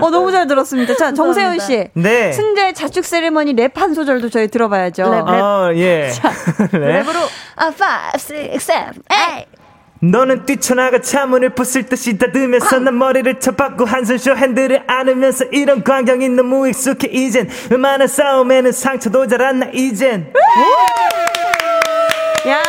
[0.02, 0.96] 어, 너무 잘 들었습니다.
[0.96, 1.90] 자, 정세운 씨.
[1.94, 2.32] 네.
[2.32, 5.04] 승자 자축 세리머니 랩 한 소절도 저희 들어봐야죠.
[5.04, 6.12] 랩, 어, 예.
[6.72, 7.04] 네.
[7.04, 7.18] 랩으로.
[7.58, 7.74] 아, 5,
[8.54, 9.46] 6, 7, 8.
[10.04, 16.30] 너는 뛰쳐나가 차문을 부술 듯이 닫으면서 난 머리를 쳐박고 한숨 쉬어 핸들을 안으면서 이런 광경이
[16.30, 17.48] 너무 익숙해 이젠
[17.78, 20.34] 많은 싸움에는 상처도 잘 안 나 이젠
[22.48, 22.60] 야,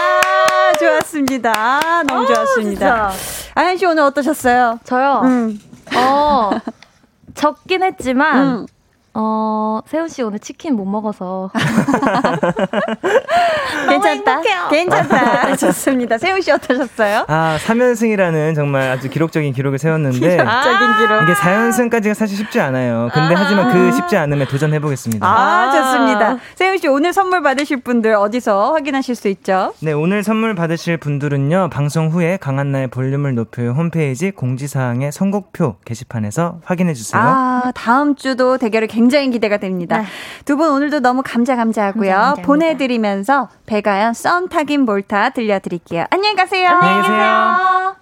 [0.79, 1.81] 좋았습니다.
[2.07, 3.11] 너무 좋았습니다.
[3.55, 4.79] 아연 씨 오늘 어떠셨어요?
[4.85, 5.59] 저요 음.
[5.97, 6.51] 어
[7.35, 8.67] 적긴 했지만 음.
[9.15, 11.51] 어 세훈 씨 오늘 치킨 못 먹어서
[13.89, 14.41] 괜찮다.
[14.71, 15.57] 괜찮다.
[15.61, 16.17] 좋습니다.
[16.19, 17.27] 세훈 씨 어떠셨어요?
[17.29, 21.23] 아 3연승이라는 정말 아주 기록적인 기록을 세웠는데 적인 기록.
[21.25, 26.39] 이게 4연승까지가 사실 쉽지 않아요 근데 하지만 그 쉽지 않음에 도전해 보겠습니다 아, 좋습니다.
[26.55, 29.75] 세훈 씨 오늘 선물 받으실 분들 어디서 확인하실 수 있죠?
[29.81, 36.95] 네, 오늘 선물 받으실 분들은요, 방송 후에 강한나의 볼륨을 높여요 홈페이지 공지사항의 선곡표 게시판에서 확인해
[36.95, 37.21] 주세요.
[37.23, 39.99] 아, 다음 주도 굉장히 기대가 됩니다.
[39.99, 40.05] 네.
[40.45, 42.11] 두분 오늘도 너무 감자 감자하고요.
[42.11, 42.47] 감사, 감사합니다.
[42.47, 46.07] 보내드리면서 배가연 썸 타긴 몰타 들려드릴게요.
[46.11, 46.69] 안녕히 가세요.
[46.69, 48.02] 안녕히 계세요.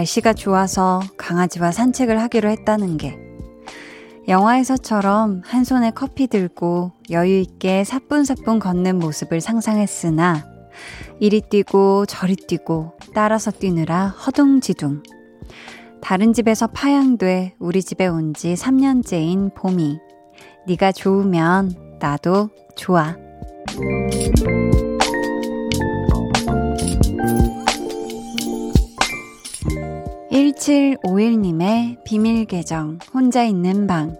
[0.00, 3.18] 날씨가 좋아서 강아지와 산책을 하기로 했다는 게.
[4.28, 10.46] 영화에서처럼 한 손에 커피 들고 여유있게 사뿐사뿐 걷는 모습을 상상했으나
[11.18, 15.02] 이리 뛰고 저리 뛰고 따라서 뛰느라 허둥지둥.
[16.00, 19.98] 다른 집에서 파양돼 우리 집에 온 지 3년째인 봄이.
[20.66, 23.16] 네가 좋으면 나도 좋아.
[30.60, 34.18] 1751님의 비밀 계정, 혼자 있는 방.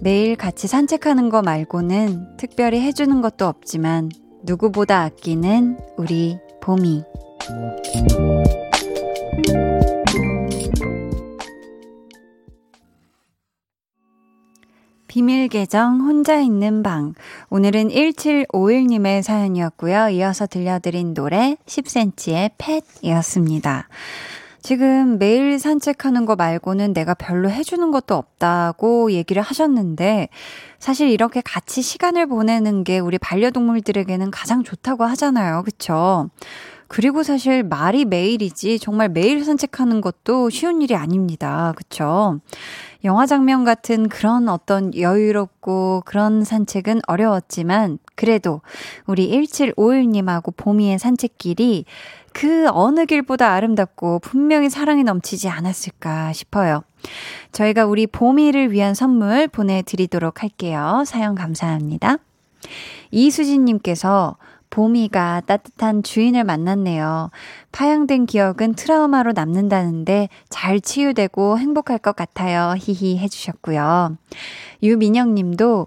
[0.00, 4.10] 매일 같이 산책하는 거 말고는 특별히 해주는 것도 없지만
[4.44, 7.02] 누구보다 아끼는 우리 봄이.
[15.08, 17.14] 비밀 계정 혼자 있는 방.
[17.50, 20.10] 오늘은 1751님의 사연이었고요.
[20.10, 23.88] 이어서 들려드린 노래 10cm의 팻이었습니다.
[24.66, 30.28] 지금 매일 산책하는 거 말고는 내가 별로 해주는 것도 없다고 얘기를 하셨는데,
[30.80, 35.62] 사실 이렇게 같이 시간을 보내는 게 우리 반려동물들에게는 가장 좋다고 하잖아요.
[35.62, 36.30] 그쵸?
[36.88, 41.72] 그리고 사실 말이 매일이지 정말 매일 산책하는 것도 쉬운 일이 아닙니다.
[41.76, 42.40] 그쵸?
[43.04, 48.62] 영화 장면 같은 그런 어떤 여유롭고 그런 산책은 어려웠지만 그래도
[49.06, 51.84] 우리 1751님하고 보미의 산책길이
[52.36, 56.82] 그 어느 길보다 아름답고 분명히 사랑이 넘치지 않았을까 싶어요.
[57.52, 61.02] 저희가 우리 보미를 위한 선물 보내드리도록 할게요.
[61.06, 62.18] 사연 감사합니다.
[63.10, 64.36] 이수진님께서
[64.68, 67.30] 보미가 따뜻한 주인을 만났네요.
[67.72, 72.74] 파양된 기억은 트라우마로 남는다는데 잘 치유되고 행복할 것 같아요.
[72.76, 74.18] 히히 해주셨고요.
[74.82, 75.86] 유민영 님도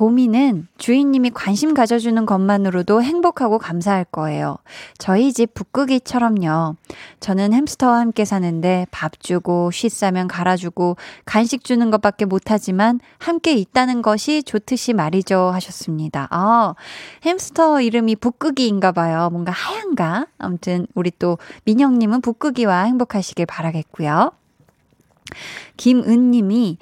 [0.00, 4.56] 보미는 주인님이 관심 가져주는 것만으로도 행복하고 감사할 거예요.
[4.96, 6.76] 저희 집 북극이처럼요.
[7.20, 10.96] 저는 햄스터와 함께 사는데 밥 주고 쉬 싸면 갈아주고
[11.26, 16.28] 간식 주는 것밖에 못하지만 함께 있다는 것이 좋듯이 말이죠 하셨습니다.
[16.30, 16.74] 아,
[17.26, 19.28] 햄스터 이름이 북극이인가 봐요.
[19.30, 20.28] 뭔가 하얀가?
[20.38, 24.32] 아무튼 우리 또 민영님은 북극이와 행복하시길 바라겠고요.
[25.76, 26.78] 김은 님이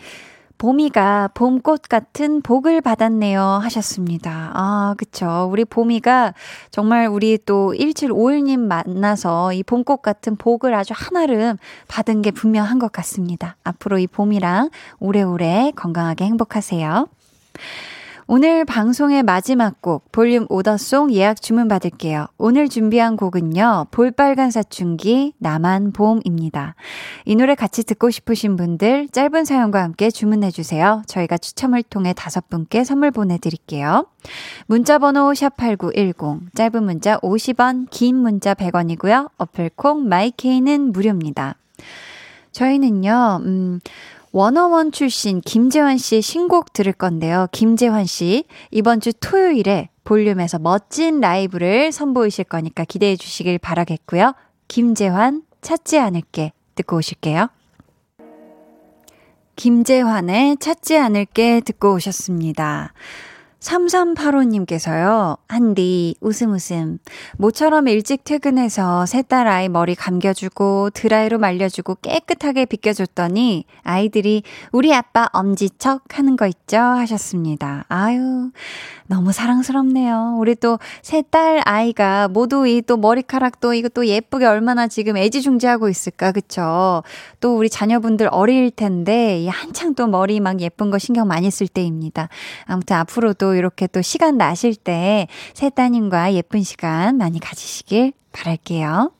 [0.58, 4.50] 봄이가 봄꽃 같은 복을 받았네요 하셨습니다.
[4.54, 5.48] 아, 그쵸.
[5.50, 6.34] 우리 봄이가
[6.70, 11.56] 정말 우리 또 1751님 만나서 이 봄꽃 같은 복을 아주 한아름
[11.86, 13.56] 받은 게 분명한 것 같습니다.
[13.62, 17.06] 앞으로 이 봄이랑 오래오래 건강하게 행복하세요.
[18.30, 22.26] 오늘 방송의 마지막 곡 볼륨 오더송 예약 주문 받을게요.
[22.36, 23.86] 오늘 준비한 곡은요.
[23.90, 26.74] 볼빨간 사춘기 나만 봄입니다.
[27.24, 31.02] 이 노래 같이 듣고 싶으신 분들 짧은 사연과 함께 주문해 주세요.
[31.06, 34.06] 저희가 추첨을 통해 다섯 분께 선물 보내 드릴게요.
[34.66, 39.30] 문자 번호 샵8910 짧은 문자 50원, 긴 문자 100원이고요.
[39.38, 41.54] 어플 콩 마이케이는 무료입니다.
[42.52, 43.40] 저희는요.
[43.44, 43.80] 음
[44.32, 47.48] 워너원 출신 김재환 씨의 신곡 들을 건데요.
[47.52, 54.34] 김재환 씨, 이번 주 토요일에 볼륨에서 멋진 라이브를 선보이실 거니까 기대해 주시길 바라겠고요.
[54.68, 57.48] 김재환, 찾지 않을게 듣고 오실게요.
[59.56, 62.92] 김재환의 찾지 않을게 듣고 오셨습니다.
[63.60, 66.98] 3385님께서요, 한디, 웃음 웃음.
[67.36, 74.42] 모처럼 일찍 퇴근해서 세딸 아이 머리 감겨주고, 드라이로 말려주고, 깨끗하게 빗겨줬더니, 아이들이
[74.72, 76.78] 우리 아빠 엄지척 하는 거 있죠?
[76.78, 77.84] 하셨습니다.
[77.88, 78.50] 아유,
[79.06, 80.36] 너무 사랑스럽네요.
[80.38, 87.02] 우리 또세딸 아이가 모두 이 또 머리카락도 또 예쁘게 얼마나 지금 애지중지하고 있을까, 그쵸?
[87.40, 91.68] 또 우리 자녀분들 어릴 텐데, 이 한창 또 머리 막 예쁜 거 신경 많이 쓸
[91.68, 92.28] 때입니다.
[92.64, 99.12] 아무튼 앞으로도 이렇게 또 시간 나실 때 새 따님과 예쁜 시간 많이 가지시길 바랄게요.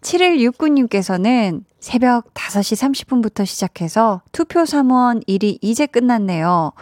[0.00, 6.72] 7169님께서는 새벽 5시 30분부터 시작해서 투표 사무원 일이 이제 끝났네요.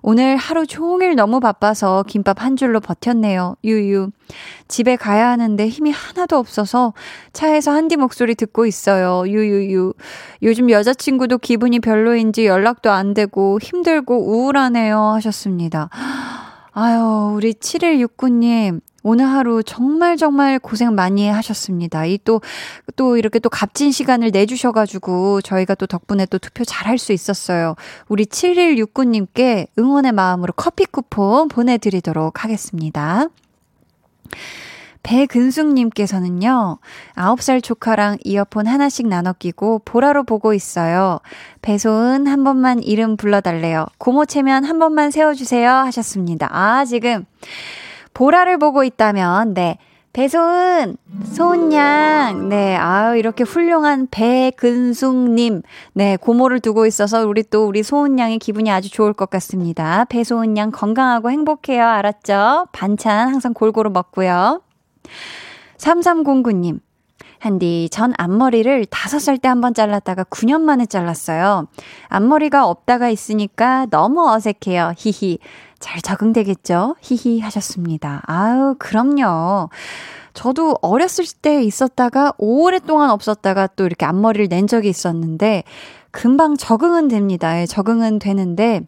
[0.00, 3.56] 오늘 하루 종일 너무 바빠서 김밥 한 줄로 버텼네요.
[3.64, 4.10] 유유.
[4.68, 6.94] 집에 가야 하는데 힘이 하나도 없어서
[7.32, 9.24] 차에서 한디 목소리 듣고 있어요.
[9.26, 9.92] 유유유.
[10.42, 15.00] 요즘 여자친구도 기분이 별로인지 연락도 안 되고 힘들고 우울하네요.
[15.14, 15.90] 하셨습니다.
[16.72, 18.80] 아유, 우리 7169님.
[19.04, 22.06] 오늘 하루 정말 정말 고생 많이 하셨습니다.
[22.06, 22.40] 이 또,
[22.96, 27.76] 또 이렇게 또 값진 시간을 내주셔가지고 저희가 또 덕분에 또 투표 잘할 수 있었어요.
[28.08, 33.28] 우리 7169님께 응원의 마음으로 커피 쿠폰 보내드리도록 하겠습니다.
[35.02, 36.78] 배근숙님께서는요,
[37.14, 41.20] 9살 조카랑 이어폰 하나씩 나눠 끼고 보라로 보고 있어요.
[41.60, 43.84] 배소은 한 번만 이름 불러달래요.
[43.98, 45.70] 고모 체면 한 번만 세워주세요.
[45.70, 46.48] 하셨습니다.
[46.50, 47.26] 아, 지금,
[48.14, 49.78] 보라를 보고 있다면, 네.
[50.12, 55.62] 배소은, 소은양, 네, 아유, 이렇게 훌륭한 배근숙님,
[55.94, 60.04] 네, 고모를 두고 있어서 우리 또 우리 소은양의 기분이 아주 좋을 것 같습니다.
[60.04, 61.84] 배소은양 건강하고 행복해요.
[61.84, 62.68] 알았죠?
[62.70, 64.62] 반찬 항상 골고루 먹고요.
[65.78, 66.78] 3309님,
[67.40, 71.66] 한디, 전 앞머리를 5살 때 한 번 잘랐다가 9년 만에 잘랐어요.
[72.08, 74.92] 앞머리가 없다가 있으니까 너무 어색해요.
[74.96, 75.38] 히히.
[75.84, 76.96] 잘 적응되겠죠?
[77.02, 78.22] 히히 하셨습니다.
[78.26, 79.68] 아유, 그럼요.
[80.32, 85.62] 저도 어렸을 때 있었다가 오랫동안 없었다가 또 이렇게 앞머리를 낸 적이 있었는데
[86.10, 87.60] 금방 적응은 됩니다.
[87.60, 88.80] 예, 적응은 되는데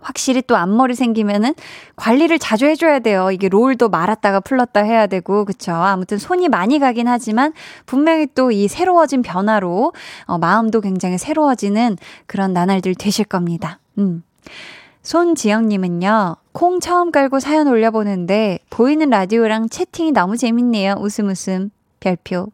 [0.00, 1.54] 확실히 또 앞머리 생기면은
[1.94, 3.30] 관리를 자주 해줘야 돼요.
[3.30, 5.70] 이게 롤도 말았다가 풀렀다 해야 되고, 그쵸.
[5.70, 7.52] 아무튼 손이 많이 가긴 하지만
[7.86, 9.92] 분명히 또 이 새로워진 변화로,
[10.26, 11.96] 어, 마음도 굉장히 새로워지는
[12.26, 13.78] 그런 나날들 되실 겁니다.
[13.98, 14.24] 음.
[15.02, 20.96] 손지영님은요, 콩 처음 깔고 사연 올려보는데, 보이는 라디오랑 채팅이 너무 재밌네요.
[21.00, 21.70] 웃음 웃음.
[22.00, 22.48] 별표.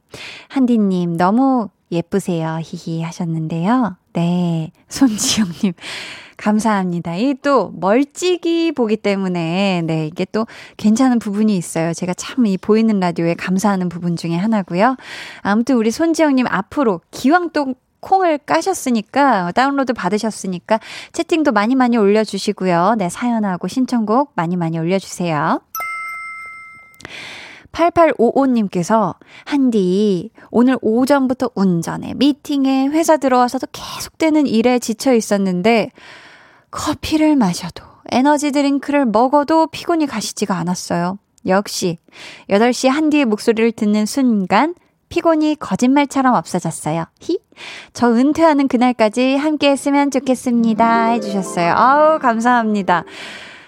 [0.49, 2.59] 한디님, 너무 예쁘세요.
[2.62, 3.96] 히히 하셨는데요.
[4.12, 4.72] 네.
[4.88, 5.72] 손지영님.
[6.36, 7.16] 감사합니다.
[7.16, 10.46] 이 또 멀찍이 보기 때문에 네, 이게 또
[10.76, 11.92] 괜찮은 부분이 있어요.
[11.92, 14.96] 제가 참 이 보이는 라디오에 감사하는 부분 중에 하나고요.
[15.42, 20.80] 아무튼 우리 손지영 님 앞으로 기왕 또 콩을 까셨으니까 다운로드 받으셨으니까
[21.12, 22.96] 채팅도 많이 많이 올려 주시고요.
[22.99, 25.61] 네, 사연하고 신청곡 많이 많이 올려 주세요.
[27.72, 35.90] 8855님께서, 한디, 오늘 오전부터 운전에, 미팅에, 회사 들어와서도 계속되는 일에 지쳐 있었는데,
[36.70, 41.18] 커피를 마셔도, 에너지 드링크를 먹어도 피곤이 가시지가 않았어요.
[41.46, 41.99] 역시,
[42.51, 44.74] 8시 한디의 목소리를 듣는 순간,
[45.09, 47.05] 피곤이 거짓말처럼 없어졌어요.
[47.21, 47.39] 히?
[47.93, 51.11] 저 은퇴하는 그날까지 함께 했으면 좋겠습니다.
[51.13, 51.73] 해주셨어요.
[51.75, 53.05] 아우, 감사합니다.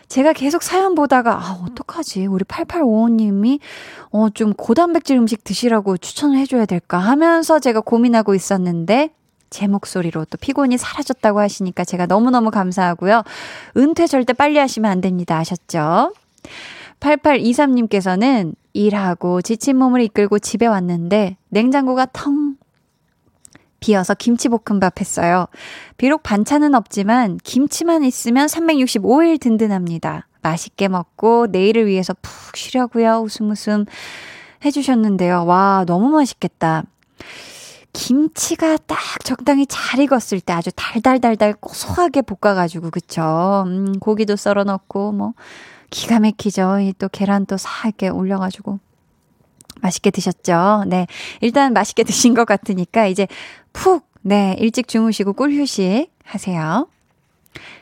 [0.08, 2.26] 제가 계속 사연 보다가, 아, 어떡하지?
[2.26, 3.60] 우리 8855님이,
[4.10, 9.10] 어, 좀 고단백질 음식 드시라고 추천을 해줘야 될까 하면서 제가 고민하고 있었는데,
[9.50, 13.22] 제 목소리로 또 피곤이 사라졌다고 하시니까 제가 너무너무 감사하고요.
[13.76, 15.36] 은퇴 절대 빨리 하시면 안 됩니다.
[15.38, 16.12] 아셨죠?
[17.00, 22.56] 8823님께서는 일하고 지친 몸을 이끌고 집에 왔는데 냉장고가 텅
[23.80, 25.46] 비어서 김치볶음밥 했어요.
[25.96, 30.26] 비록 반찬은 없지만 김치만 있으면 365일 든든합니다.
[30.42, 33.22] 맛있게 먹고 내일을 위해서 푹 쉬려고요.
[33.24, 33.86] 웃음 웃음
[34.64, 35.46] 해주셨는데요.
[35.46, 36.84] 와, 너무 맛있겠다.
[37.92, 43.64] 김치가 딱 적당히 잘 익었을 때 아주 달달달달 고소하게 볶아가지고, 그쵸?
[43.66, 45.32] 음, 고기도 썰어 넣고, 뭐,
[45.90, 46.78] 기가 막히죠.
[46.98, 48.78] 또 계란 또 싹 이렇게 올려가지고.
[49.82, 50.84] 맛있게 드셨죠?
[50.86, 51.06] 네.
[51.40, 53.26] 일단 맛있게 드신 것 같으니까 이제
[53.72, 54.56] 푹, 네.
[54.58, 56.88] 일찍 주무시고 꿀휴식 하세요.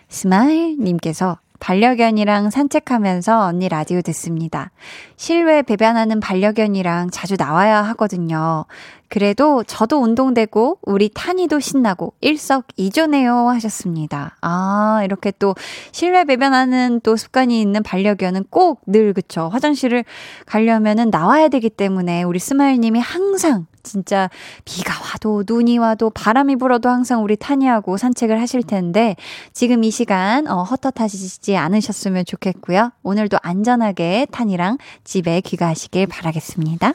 [0.08, 4.70] 스마일님께서 반려견이랑 산책하면서 언니 라디오 듣습니다.
[5.16, 8.64] 실외 배변하는 반려견이랑 자주 나와야 하거든요.
[9.08, 14.36] 그래도 저도 운동되고 우리 탄이도 신나고 일석이조네요 하셨습니다.
[14.40, 15.54] 아, 이렇게 또
[15.92, 19.48] 실외 배변하는 또 습관이 있는 반려견은 꼭 늘 그쵸.
[19.52, 20.04] 화장실을
[20.46, 24.30] 가려면은 나와야 되기 때문에 우리 스마일 님이 항상 진짜
[24.64, 29.14] 비가 와도 눈이 와도 바람이 불어도 항상 우리 타니하고 산책을 하실 텐데
[29.52, 32.92] 지금 이 시간 어, 헛헛하시지 않으셨으면 좋겠고요.
[33.02, 36.94] 오늘도 안전하게 타니랑 집에 귀가하시길 바라겠습니다.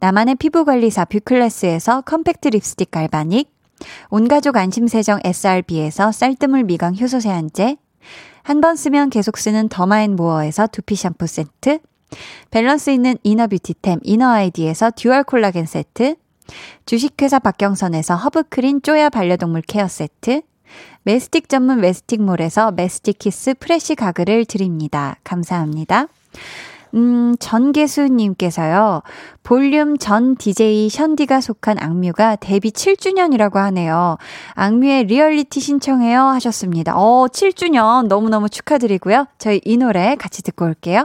[0.00, 3.50] 나만의 피부관리사 뷰클래스에서 컴팩트 립스틱 갈바닉,
[4.10, 7.76] 온가족 안심세정 SRB에서 쌀뜨물 미강 효소 세안제,
[8.42, 11.78] 한 번 쓰면 계속 쓰는 더마앤모어에서 두피 샴푸 세트,
[12.50, 16.16] 밸런스 있는 inner beauty템 이너 아이디에서 dual 콜라겐 세트,
[16.84, 20.42] 주식회사 박경선에서 허브크린 쪼야 반려동물 케어 세트,
[21.04, 25.16] 메스틱 전문 메스틱몰에서 메스틱 kiss fresh 가글을 드립니다.
[25.24, 26.08] 감사합니다.
[26.94, 29.02] 음, 전계수님께서요,
[29.42, 34.16] 볼륨 전 DJ 션디가 속한 악뮤가 데뷔 7주년이라고 하네요.
[34.54, 36.96] 악뮤의 리얼리티 신청해요 하셨습니다.
[36.96, 39.26] 어, 7주년 너무너무 축하드리고요.
[39.38, 41.04] 저희 이 노래 같이 듣고 올게요.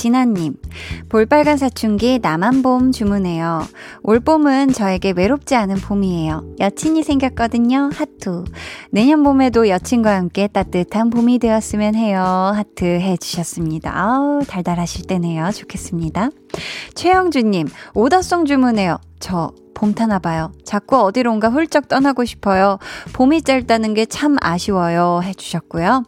[0.00, 0.54] 진아님,
[1.10, 3.60] 볼빨간 사춘기 나만 봄 주문해요.
[4.02, 6.54] 올 봄은 저에게 외롭지 않은 봄이에요.
[6.58, 7.90] 여친이 생겼거든요.
[7.92, 8.44] 하트.
[8.92, 12.22] 내년 봄에도 여친과 함께 따뜻한 봄이 되었으면 해요.
[12.22, 13.92] 하트 해주셨습니다.
[13.94, 15.50] 아우, 달달하실 때네요.
[15.50, 16.30] 좋겠습니다.
[16.94, 18.96] 최영주님, order song 주문해요.
[19.18, 20.52] 저 봄 타나봐요.
[20.62, 22.78] 자꾸 어디론가 훌쩍 떠나고 싶어요.
[23.14, 25.22] 봄이 짧다는 게 참 아쉬워요.
[25.24, 26.04] 해주셨고요.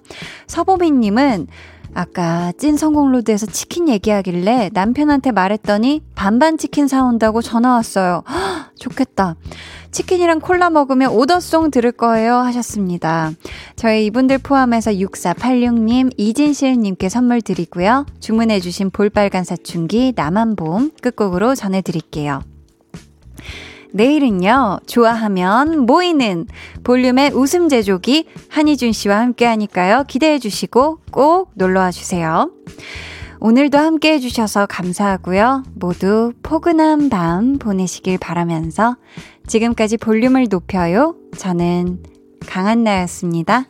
[0.47, 1.47] 서보미님은
[1.95, 8.22] 아까 찐 성공 로드에서 치킨 얘기하길래 남편한테 말했더니 반반 치킨 사온다고 전화 왔어요.
[8.28, 9.36] 헉, 좋겠다.
[9.90, 13.32] 치킨이랑 콜라 먹으면 order song 들을 거예요 하셨습니다.
[13.76, 18.07] 저희 이분들 포함해서 6486님, 이진실님께 선물 드리고요.
[18.20, 22.40] 주문해주신 볼빨간 사춘기 나만봄 끝곡으로 전해드릴게요.
[23.93, 26.47] 내일은요, 좋아하면 모이는
[26.85, 30.05] 볼륨의 웃음 제조기 한희준 씨와 함께 하니까요.
[30.09, 32.51] 기대해 주시고 꼭 놀러 와 주세요.
[33.40, 35.64] 오늘도 함께 해주셔서 감사하고요.
[35.74, 38.97] 모두 포근한 밤 보내시길 바라면서
[39.48, 41.16] 지금까지 볼륨을 높여요.
[41.36, 42.05] 저는
[42.47, 43.66] 강한나였습니다.